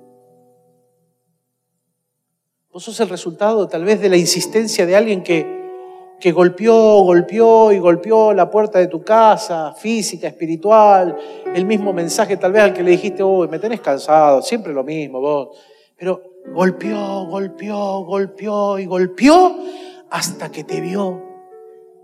[2.73, 5.58] Vos sos el resultado tal vez de la insistencia de alguien que,
[6.20, 11.16] que golpeó, golpeó y golpeó la puerta de tu casa, física, espiritual,
[11.54, 14.83] el mismo mensaje tal vez al que le dijiste, uy, me tenés cansado, siempre lo
[14.83, 15.57] mismo vos.
[15.96, 19.57] Pero golpeó, golpeó, golpeó y golpeó
[20.11, 21.22] hasta que te vio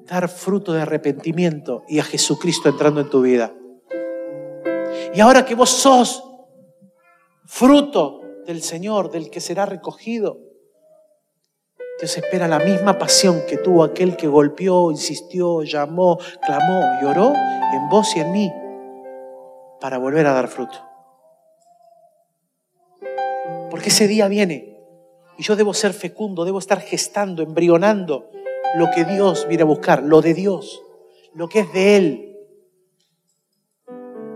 [0.07, 3.55] dar fruto de arrepentimiento y a Jesucristo entrando en tu vida.
[5.15, 6.23] Y ahora que vos sos
[7.47, 10.39] fruto del Señor, del que será recogido,
[12.05, 17.33] Dios espera la misma pasión que tuvo aquel que golpeó, insistió, llamó, clamó y oró
[17.33, 18.53] en vos y en mí
[19.81, 20.77] para volver a dar fruto.
[23.71, 24.77] Porque ese día viene
[25.39, 28.31] y yo debo ser fecundo, debo estar gestando, embrionando
[28.75, 30.83] lo que Dios viene a buscar, lo de Dios,
[31.33, 32.37] lo que es de Él.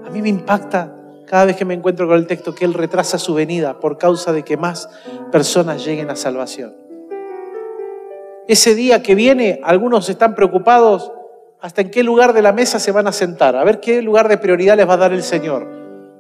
[0.07, 3.19] A mí me impacta cada vez que me encuentro con el texto que Él retrasa
[3.19, 4.89] su venida por causa de que más
[5.31, 6.88] personas lleguen a salvación.
[8.49, 11.13] Ese día que viene, algunos están preocupados
[11.61, 14.27] hasta en qué lugar de la mesa se van a sentar, a ver qué lugar
[14.27, 15.69] de prioridad les va a dar el Señor.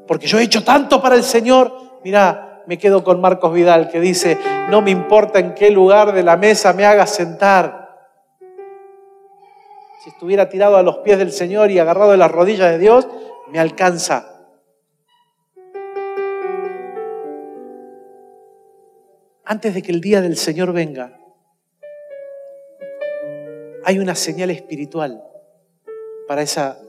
[0.06, 1.72] Porque yo he hecho tanto para el Señor,
[2.04, 4.38] mira, me quedo con Marcos Vidal que dice,
[4.68, 8.10] no me importa en qué lugar de la mesa me haga sentar.
[10.04, 13.08] Si estuviera tirado a los pies del Señor y agarrado de las rodillas de Dios,
[13.50, 14.26] me alcanza.
[19.46, 21.18] Antes de que el día del Señor venga,
[23.84, 25.22] hay una señal espiritual
[26.26, 26.80] para, esa,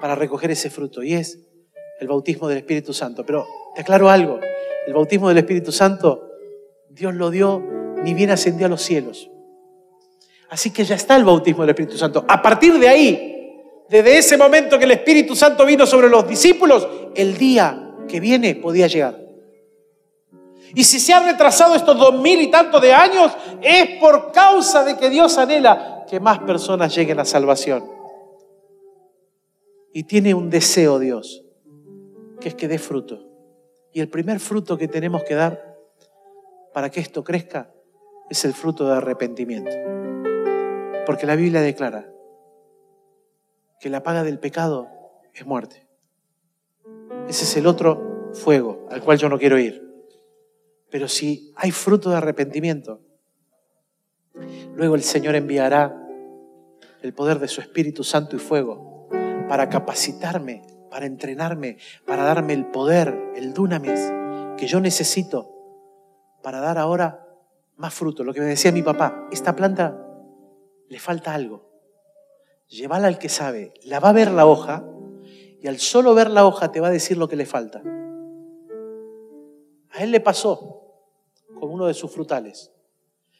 [0.00, 1.40] para recoger ese fruto y es
[2.00, 3.24] el bautismo del Espíritu Santo.
[3.24, 4.40] Pero te aclaro algo,
[4.86, 6.30] el bautismo del Espíritu Santo
[6.94, 7.60] Dios lo dio
[8.04, 9.28] ni bien ascendió a los cielos.
[10.48, 12.24] Así que ya está el bautismo del Espíritu Santo.
[12.28, 16.86] A partir de ahí, desde ese momento que el Espíritu Santo vino sobre los discípulos,
[17.16, 19.23] el día que viene podía llegar.
[20.74, 23.32] Y si se ha retrasado estos dos mil y tantos de años,
[23.62, 27.84] es por causa de que Dios anhela que más personas lleguen a salvación.
[29.92, 31.44] Y tiene un deseo Dios,
[32.40, 33.28] que es que dé fruto.
[33.92, 35.76] Y el primer fruto que tenemos que dar
[36.72, 37.70] para que esto crezca
[38.28, 39.70] es el fruto de arrepentimiento.
[41.06, 42.10] Porque la Biblia declara
[43.78, 44.88] que la paga del pecado
[45.32, 45.86] es muerte.
[47.28, 49.83] Ese es el otro fuego al cual yo no quiero ir.
[50.94, 53.00] Pero si hay fruto de arrepentimiento,
[54.76, 55.92] luego el Señor enviará
[57.02, 59.08] el poder de su Espíritu Santo y fuego
[59.48, 63.98] para capacitarme, para entrenarme, para darme el poder, el dunamis
[64.56, 65.50] que yo necesito
[66.44, 67.26] para dar ahora
[67.74, 68.22] más fruto.
[68.22, 70.00] Lo que me decía mi papá, esta planta
[70.88, 71.72] le falta algo.
[72.68, 74.84] Llévala al que sabe, la va a ver la hoja
[75.60, 77.82] y al solo ver la hoja te va a decir lo que le falta.
[79.90, 80.82] A él le pasó
[81.70, 82.72] uno de sus frutales.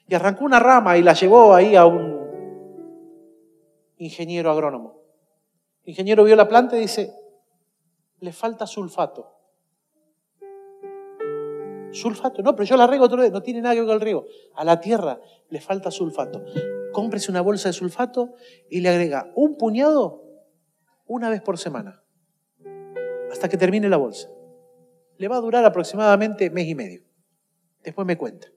[0.06, 2.14] Y arrancó una rama y la llevó ahí a un
[3.98, 5.00] ingeniero agrónomo.
[5.84, 7.12] Ingeniero vio la planta y dice,
[8.20, 9.30] le falta sulfato.
[11.92, 14.00] Sulfato, no, pero yo la riego otro día, no tiene nada que ver con el
[14.00, 14.26] riego.
[14.54, 16.42] A la tierra le falta sulfato.
[16.92, 18.34] Cómprese una bolsa de sulfato
[18.68, 20.22] y le agrega un puñado
[21.06, 22.02] una vez por semana,
[23.30, 24.28] hasta que termine la bolsa.
[25.18, 27.02] Le va a durar aproximadamente mes y medio.
[27.84, 28.48] Después me cuenta.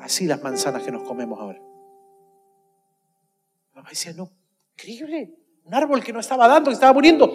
[0.00, 1.62] Así las manzanas que nos comemos ahora.
[3.74, 4.30] Mamá decía, no,
[4.76, 5.34] increíble.
[5.64, 7.30] Un árbol que no estaba dando, que estaba muriendo.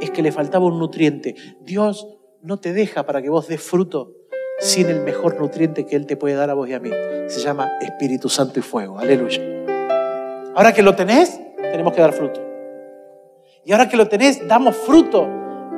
[0.00, 1.34] Es que le faltaba un nutriente.
[1.60, 2.06] Dios
[2.40, 4.14] no te deja para que vos des fruto
[4.60, 6.90] sin el mejor nutriente que Él te puede dar a vos y a mí.
[7.26, 8.98] Se llama Espíritu Santo y Fuego.
[8.98, 9.42] Aleluya.
[10.54, 12.40] Ahora que lo tenés, tenemos que dar fruto.
[13.64, 15.28] Y ahora que lo tenés, damos fruto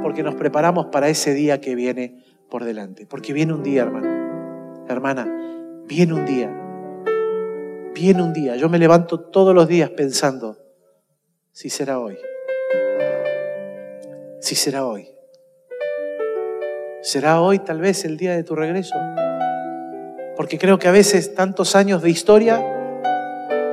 [0.02, 3.06] porque nos preparamos para ese día que viene por delante.
[3.06, 4.84] Porque viene un día, hermano.
[4.88, 5.26] Hermana,
[5.86, 6.54] viene un día.
[7.94, 8.56] Viene un día.
[8.56, 10.58] Yo me levanto todos los días pensando,
[11.52, 12.18] si será hoy.
[14.40, 15.08] Si será hoy.
[17.02, 18.94] ¿Será hoy tal vez el día de tu regreso?
[20.36, 22.62] Porque creo que a veces tantos años de historia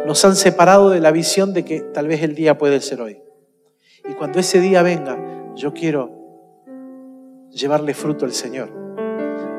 [0.06, 3.22] nos han separado de la visión de que tal vez el día puede ser hoy.
[4.10, 5.18] Y cuando ese día venga,
[5.56, 6.17] yo quiero
[7.58, 8.70] llevarle fruto al Señor,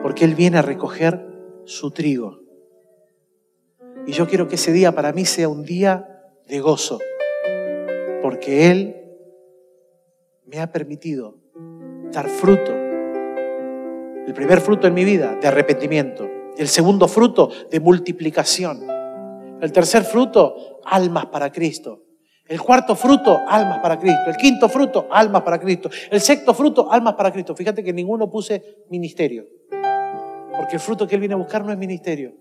[0.03, 1.27] porque Él viene a recoger
[1.65, 2.41] su trigo.
[4.07, 6.99] Y yo quiero que ese día para mí sea un día de gozo,
[8.23, 8.97] porque Él
[10.47, 11.37] me ha permitido
[12.11, 12.73] dar fruto.
[12.73, 16.29] El primer fruto en mi vida de arrepentimiento.
[16.57, 18.87] El segundo fruto de multiplicación.
[19.61, 22.08] El tercer fruto, almas para Cristo.
[22.49, 24.22] El cuarto fruto, almas para Cristo.
[24.26, 25.90] El quinto fruto, almas para Cristo.
[26.11, 27.55] El sexto fruto, almas para Cristo.
[27.55, 29.46] Fíjate que ninguno puse ministerio.
[30.57, 32.32] Porque el fruto que Él viene a buscar no es ministerio.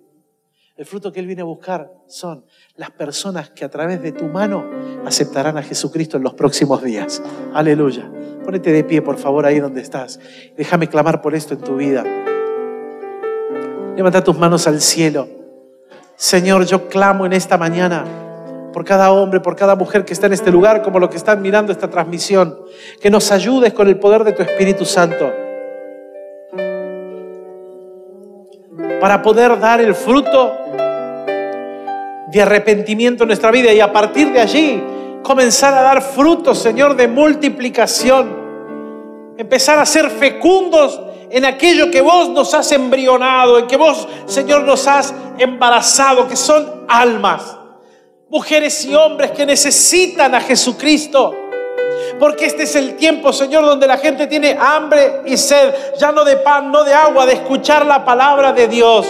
[0.77, 2.45] El fruto que Él viene a buscar son
[2.75, 4.63] las personas que a través de tu mano
[5.05, 7.21] aceptarán a Jesucristo en los próximos días.
[7.53, 8.09] Aleluya.
[8.45, 10.21] Ponete de pie, por favor, ahí donde estás.
[10.55, 12.05] Déjame clamar por esto en tu vida.
[13.97, 15.27] Levanta tus manos al cielo.
[16.15, 18.26] Señor, yo clamo en esta mañana
[18.73, 21.41] por cada hombre, por cada mujer que está en este lugar, como los que están
[21.41, 22.57] mirando esta transmisión.
[23.01, 25.31] Que nos ayudes con el poder de tu Espíritu Santo.
[28.99, 30.53] Para poder dar el fruto
[32.27, 34.83] de arrepentimiento en nuestra vida y a partir de allí
[35.23, 38.47] comenzar a dar frutos, Señor, de multiplicación.
[39.37, 44.63] Empezar a ser fecundos en aquello que vos nos has embrionado, en que vos, Señor,
[44.63, 47.56] nos has embarazado, que son almas,
[48.29, 51.35] mujeres y hombres que necesitan a Jesucristo.
[52.19, 56.23] Porque este es el tiempo, Señor, donde la gente tiene hambre y sed, ya no
[56.23, 59.07] de pan, no de agua, de escuchar la palabra de Dios,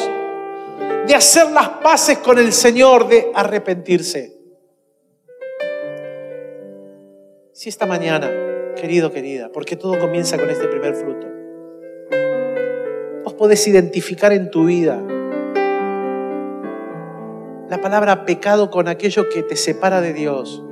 [1.08, 4.34] de hacer las paces con el Señor, de arrepentirse.
[7.54, 8.30] Si esta mañana,
[8.76, 11.28] querido, querida, porque todo comienza con este primer fruto,
[13.24, 15.02] vos podés identificar en tu vida
[17.70, 20.64] la palabra pecado con aquello que te separa de Dios.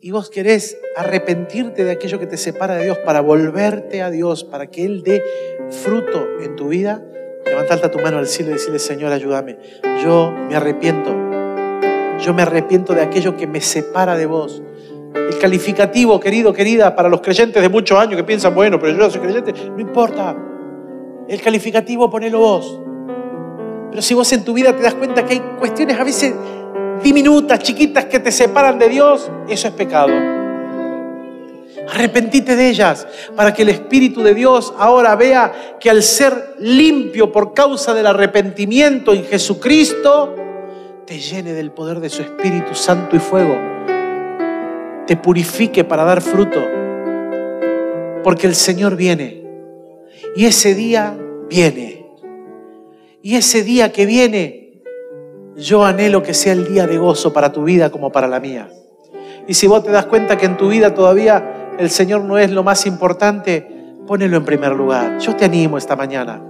[0.00, 4.44] Y vos querés arrepentirte de aquello que te separa de Dios para volverte a Dios,
[4.44, 5.22] para que Él dé
[5.70, 7.04] fruto en tu vida.
[7.44, 9.58] Levantarte tu mano al cielo y decirle, Señor, ayúdame.
[10.04, 11.10] Yo me arrepiento.
[12.20, 14.62] Yo me arrepiento de aquello que me separa de vos.
[15.14, 19.10] El calificativo, querido, querida, para los creyentes de muchos años que piensan, bueno, pero yo
[19.10, 20.36] soy creyente, no importa.
[21.26, 22.80] El calificativo ponelo vos.
[23.90, 26.34] Pero si vos en tu vida te das cuenta que hay cuestiones a veces
[27.02, 30.12] diminutas, chiquitas, que te separan de Dios, eso es pecado.
[31.90, 37.32] Arrepentite de ellas para que el Espíritu de Dios ahora vea que al ser limpio
[37.32, 40.34] por causa del arrepentimiento en Jesucristo,
[41.06, 43.78] te llene del poder de su Espíritu Santo y fuego
[45.08, 46.60] te purifique para dar fruto.
[48.22, 49.42] Porque el Señor viene.
[50.36, 51.16] Y ese día
[51.48, 51.97] viene.
[53.22, 54.82] Y ese día que viene,
[55.56, 58.68] yo anhelo que sea el día de gozo para tu vida como para la mía.
[59.46, 62.50] Y si vos te das cuenta que en tu vida todavía el Señor no es
[62.50, 63.66] lo más importante,
[64.06, 65.18] ponelo en primer lugar.
[65.18, 66.42] Yo te animo esta mañana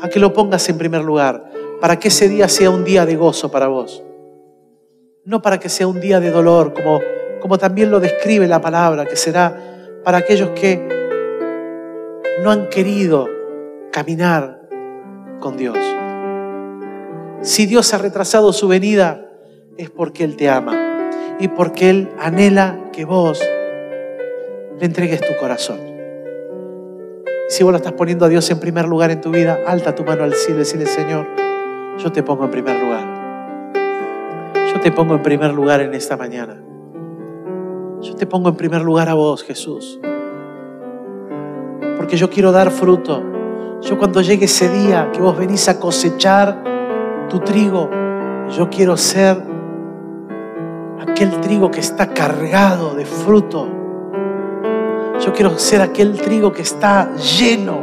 [0.00, 1.50] a que lo pongas en primer lugar,
[1.80, 4.02] para que ese día sea un día de gozo para vos.
[5.24, 7.00] No para que sea un día de dolor, como
[7.44, 9.54] como también lo describe la palabra, que será
[10.02, 10.80] para aquellos que
[12.42, 13.28] no han querido
[13.92, 14.53] caminar
[15.40, 15.78] con Dios.
[17.42, 19.28] Si Dios ha retrasado su venida,
[19.76, 20.74] es porque Él te ama
[21.38, 23.40] y porque Él anhela que vos
[24.78, 25.78] le entregues tu corazón.
[27.48, 30.04] Si vos lo estás poniendo a Dios en primer lugar en tu vida, alta tu
[30.04, 31.26] mano al cielo y decirle, Señor,
[31.98, 33.72] yo te pongo en primer lugar.
[34.72, 36.60] Yo te pongo en primer lugar en esta mañana.
[38.00, 40.00] Yo te pongo en primer lugar a vos, Jesús.
[41.96, 43.33] Porque yo quiero dar fruto.
[43.84, 46.56] Yo cuando llegue ese día que vos venís a cosechar
[47.28, 47.90] tu trigo,
[48.56, 49.36] yo quiero ser
[51.06, 53.68] aquel trigo que está cargado de fruto.
[55.20, 57.78] Yo quiero ser aquel trigo que está lleno,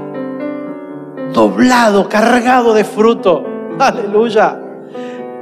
[1.32, 3.45] doblado, cargado de fruto.
[3.78, 4.60] Aleluya.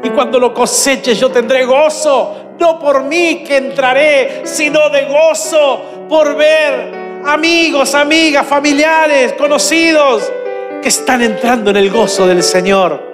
[0.03, 6.07] Y cuando lo coseches yo tendré gozo, no por mí que entraré, sino de gozo
[6.09, 10.29] por ver amigos, amigas, familiares, conocidos
[10.81, 13.07] que están entrando en el gozo del Señor.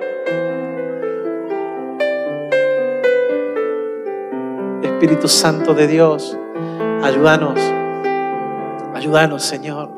[4.83, 6.37] Espíritu Santo de Dios,
[7.03, 7.59] ayúdanos,
[8.93, 9.91] ayúdanos Señor,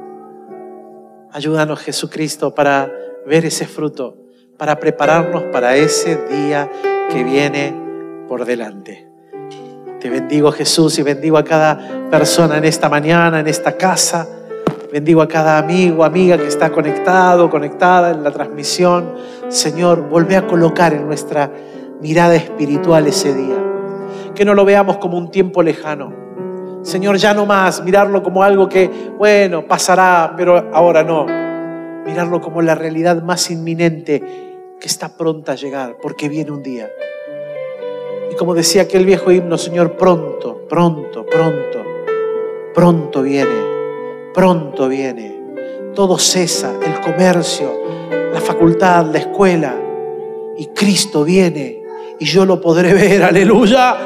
[1.32, 2.92] ayúdanos Jesucristo para
[3.26, 6.70] ver ese fruto para prepararnos para ese día
[7.10, 7.74] que viene
[8.28, 9.08] por delante.
[10.00, 14.28] Te bendigo Jesús y bendigo a cada persona en esta mañana, en esta casa.
[14.92, 19.16] Bendigo a cada amigo, amiga que está conectado, conectada en la transmisión.
[19.50, 21.52] Señor, vuelve a colocar en nuestra
[22.02, 23.58] mirada espiritual ese día.
[24.34, 26.14] Que no lo veamos como un tiempo lejano.
[26.84, 31.26] Señor, ya no más mirarlo como algo que, bueno, pasará, pero ahora no.
[32.06, 34.24] Mirarlo como la realidad más inminente
[34.80, 36.90] que está pronta a llegar, porque viene un día.
[38.32, 41.84] Y como decía aquel viejo himno, Señor, pronto, pronto, pronto,
[42.74, 43.77] pronto viene,
[44.38, 45.36] pronto viene.
[45.96, 47.74] Todo cesa, el comercio,
[48.32, 49.76] la facultad, la escuela,
[50.56, 51.82] y Cristo viene
[52.20, 53.98] y yo lo podré ver, aleluya.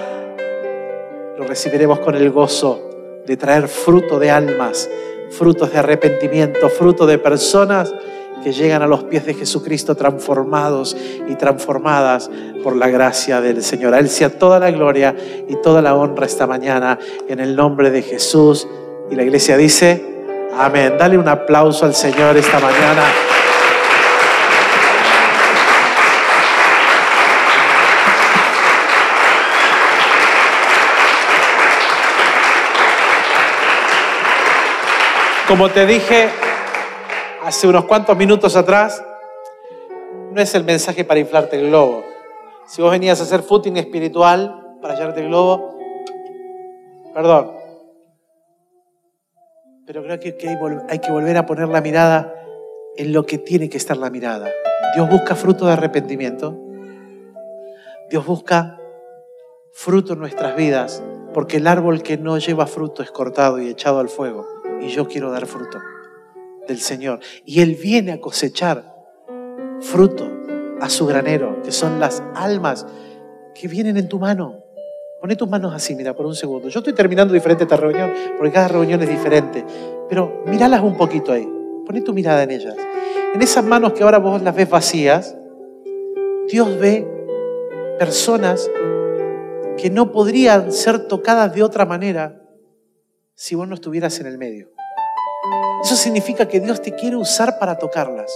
[1.37, 4.89] Lo recibiremos con el gozo de traer fruto de almas,
[5.31, 7.93] frutos de arrepentimiento, fruto de personas
[8.41, 10.95] que llegan a los pies de Jesucristo transformados
[11.27, 12.31] y transformadas
[12.63, 13.93] por la gracia del Señor.
[13.93, 15.13] A Él sea toda la gloria
[15.49, 18.65] y toda la honra esta mañana en el nombre de Jesús.
[19.11, 20.11] Y la iglesia dice,
[20.57, 20.97] Amén.
[20.97, 23.03] Dale un aplauso al Señor esta mañana.
[35.47, 36.29] Como te dije
[37.43, 39.03] hace unos cuantos minutos atrás,
[40.31, 42.03] no es el mensaje para inflarte el globo.
[42.65, 45.77] Si vos venías a hacer footing espiritual para llenarte el globo,
[47.13, 47.60] perdón,
[49.91, 52.33] pero creo que hay que volver a poner la mirada
[52.95, 54.49] en lo que tiene que estar la mirada.
[54.95, 56.57] Dios busca fruto de arrepentimiento.
[58.09, 58.79] Dios busca
[59.73, 63.99] fruto en nuestras vidas, porque el árbol que no lleva fruto es cortado y echado
[63.99, 64.47] al fuego.
[64.79, 65.79] Y yo quiero dar fruto
[66.69, 67.19] del Señor.
[67.43, 68.95] Y Él viene a cosechar
[69.81, 70.31] fruto
[70.79, 72.87] a su granero, que son las almas
[73.53, 74.63] que vienen en tu mano.
[75.21, 76.67] Pone tus manos así, mira, por un segundo.
[76.67, 79.63] Yo estoy terminando diferente esta reunión, porque cada reunión es diferente.
[80.09, 81.47] Pero míralas un poquito ahí.
[81.85, 82.75] Poné tu mirada en ellas.
[83.35, 85.37] En esas manos que ahora vos las ves vacías,
[86.49, 87.07] Dios ve
[87.99, 88.67] personas
[89.77, 92.41] que no podrían ser tocadas de otra manera
[93.35, 94.71] si vos no estuvieras en el medio.
[95.83, 98.31] Eso significa que Dios te quiere usar para tocarlas.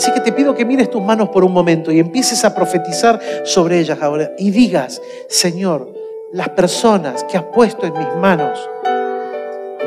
[0.00, 3.20] Así que te pido que mires tus manos por un momento y empieces a profetizar
[3.44, 5.92] sobre ellas ahora y digas, Señor,
[6.32, 8.58] las personas que has puesto en mis manos,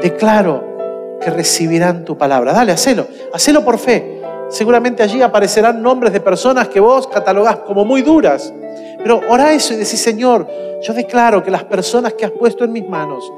[0.03, 2.53] declaro que recibirán tu palabra.
[2.53, 4.21] Dale, hacelo, hacelo por fe.
[4.49, 8.53] Seguramente allí aparecerán nombres de personas que vos catalogás como muy duras.
[8.99, 10.47] Pero ora eso y decís, Señor,
[10.83, 13.33] yo declaro que las personas que has puesto en mis manos,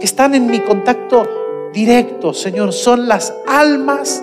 [0.00, 4.22] que están en mi contacto directo, Señor, son las almas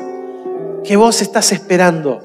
[0.84, 2.22] que vos estás esperando.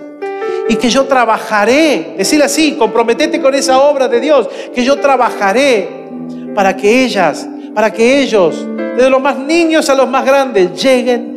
[0.68, 6.08] Y que yo trabajaré, decirle así, comprometete con esa obra de Dios, que yo trabajaré
[6.54, 11.35] para que ellas, para que ellos, desde los más niños a los más grandes, lleguen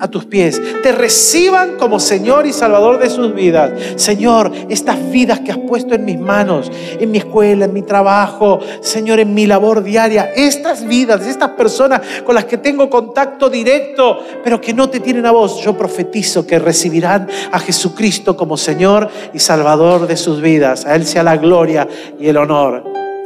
[0.00, 3.72] a tus pies, te reciban como Señor y Salvador de sus vidas.
[3.96, 8.60] Señor, estas vidas que has puesto en mis manos, en mi escuela, en mi trabajo,
[8.80, 14.18] Señor, en mi labor diaria, estas vidas, estas personas con las que tengo contacto directo,
[14.44, 19.08] pero que no te tienen a vos, yo profetizo que recibirán a Jesucristo como Señor
[19.32, 20.86] y Salvador de sus vidas.
[20.86, 21.88] A Él sea la gloria
[22.18, 22.84] y el honor.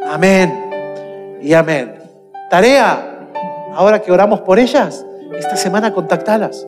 [0.08, 1.94] Amén y amén.
[2.50, 3.28] Tarea,
[3.74, 5.04] ahora que oramos por ellas
[5.38, 6.66] esta semana contactalas.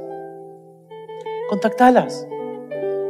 [1.48, 2.26] Contactalas.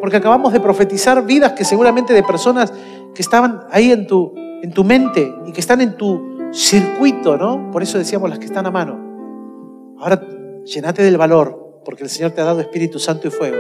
[0.01, 2.73] Porque acabamos de profetizar vidas que seguramente de personas
[3.15, 7.71] que estaban ahí en tu, en tu mente y que están en tu circuito, ¿no?
[7.71, 9.97] Por eso decíamos las que están a mano.
[9.99, 10.21] Ahora
[10.65, 13.57] llenate del valor, porque el Señor te ha dado Espíritu Santo y fuego.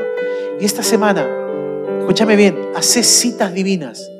[0.61, 1.27] Y esta semana,
[2.01, 4.11] escúchame bien, hace citas divinas.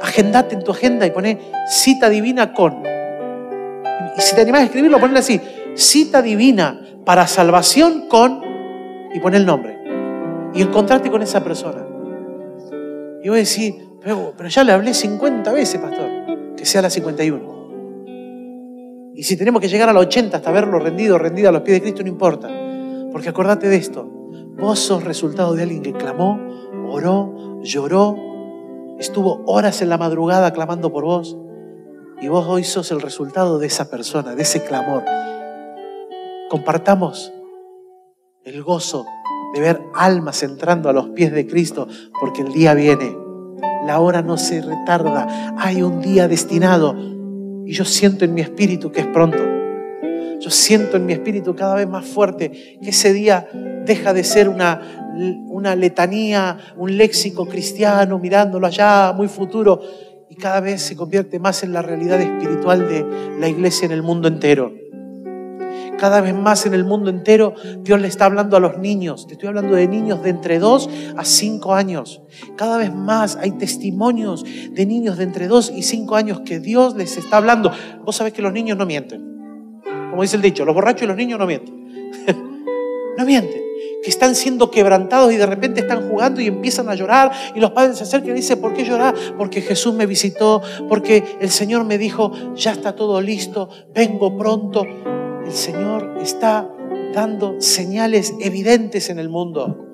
[0.00, 2.82] Agendate en tu agenda y pone cita divina con.
[4.16, 5.40] Y si te animas a escribirlo, ponle así,
[5.78, 8.42] cita divina para salvación con,
[9.14, 9.78] y pone el nombre,
[10.54, 11.86] y encontrarte con esa persona.
[13.22, 16.08] Y voy a decir, pero, ya le hablé 50 veces, pastor,
[16.56, 17.58] que sea la 51.
[19.14, 21.76] Y si tenemos que llegar a la 80 hasta verlo rendido, rendido a los pies
[21.76, 22.48] de Cristo, no importa.
[23.10, 24.04] Porque acordate de esto,
[24.56, 26.38] vos sos resultado de alguien que clamó,
[26.88, 28.16] oró, lloró,
[28.98, 31.36] estuvo horas en la madrugada clamando por vos.
[32.20, 35.02] Y vos hoy sos el resultado de esa persona, de ese clamor.
[36.48, 37.32] Compartamos
[38.44, 39.04] el gozo
[39.52, 41.86] de ver almas entrando a los pies de Cristo,
[42.18, 43.16] porque el día viene.
[43.86, 45.54] La hora no se retarda.
[45.58, 46.96] Hay un día destinado.
[47.66, 49.38] Y yo siento en mi espíritu que es pronto.
[50.40, 53.48] Yo siento en mi espíritu cada vez más fuerte que ese día
[53.84, 54.80] deja de ser una,
[55.76, 59.80] letanía, un léxico cristiano mirándolo allá, muy futuro,
[60.30, 63.04] y cada vez se convierte más en la realidad espiritual de
[63.38, 64.87] la iglesia en el mundo entero.
[65.98, 69.26] Cada vez más en el mundo entero Dios le está hablando a los niños.
[69.26, 72.22] Te estoy hablando de niños de entre 2 a 5 años.
[72.56, 76.94] Cada vez más hay testimonios de niños de entre 2 y 5 años que Dios
[76.94, 77.72] les está hablando.
[78.04, 79.82] Vos sabés que los niños no mienten.
[80.10, 82.12] Como dice el dicho, los borrachos y los niños no mienten.
[83.18, 83.62] no mienten.
[84.00, 87.72] Que están siendo quebrantados y de repente están jugando y empiezan a llorar y los
[87.72, 89.16] padres se acercan y dicen, ¿por qué llorar?
[89.36, 94.86] Porque Jesús me visitó, porque el Señor me dijo, ya está todo listo, vengo pronto
[95.48, 96.68] el Señor está
[97.14, 99.86] dando señales evidentes en el mundo.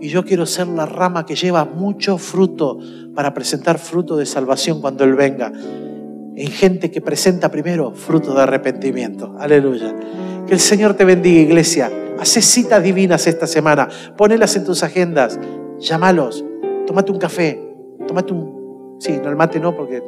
[0.00, 2.78] Y yo quiero ser la rama que lleva mucho fruto
[3.12, 5.50] para presentar fruto de salvación cuando Él venga.
[6.36, 9.34] En gente que presenta primero fruto de arrepentimiento.
[9.36, 9.96] Aleluya.
[10.46, 11.90] Que el Señor te bendiga, iglesia.
[12.20, 13.88] Hace citas divinas esta semana.
[14.16, 15.40] Ponelas en tus agendas.
[15.80, 16.44] Llámalos.
[16.86, 17.60] Tómate un café.
[18.06, 18.96] Tómate un...
[19.00, 20.04] Sí, no el mate no, porque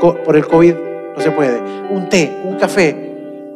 [0.00, 0.74] por, por el COVID
[1.16, 1.60] no se puede.
[1.90, 3.08] Un té, un café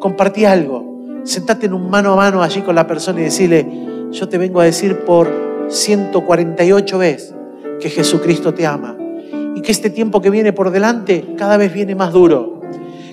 [0.02, 1.22] compartí algo.
[1.22, 3.64] Sentate en un mano a mano allí con la persona y decirle,
[4.10, 5.30] yo te vengo a decir por
[5.68, 7.34] 148 veces
[7.80, 8.96] que Jesucristo te ama
[9.54, 12.60] y que este tiempo que viene por delante cada vez viene más duro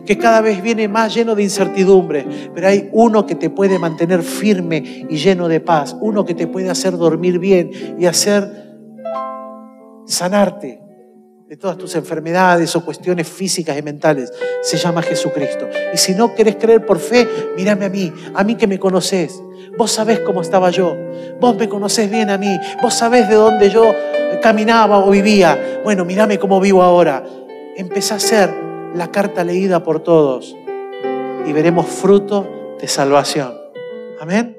[0.06, 2.26] que cada vez viene más lleno de incertidumbre,
[2.56, 6.48] pero hay uno que te puede mantener firme y lleno de paz, uno que te
[6.48, 7.70] puede hacer dormir bien
[8.00, 8.74] y hacer
[10.08, 10.82] sanarte
[11.50, 14.32] de todas tus enfermedades o cuestiones físicas y mentales.
[14.62, 15.68] Se llama Jesucristo.
[15.92, 17.28] Y si no querés creer por fe,
[17.58, 19.42] mírame a mí, a mí que me conoces.
[19.76, 20.96] Vos sabés cómo estaba yo.
[21.42, 22.56] Vos me conocés bien a mí.
[22.84, 23.92] Vos sabés de dónde yo
[24.44, 25.82] caminaba o vivía.
[25.84, 27.24] Bueno, mírame cómo vivo ahora.
[27.76, 28.54] Empezá a hacer
[28.94, 30.56] la carta leída por todos
[31.48, 33.58] y veremos fruto de salvación.
[34.22, 34.59] Amén.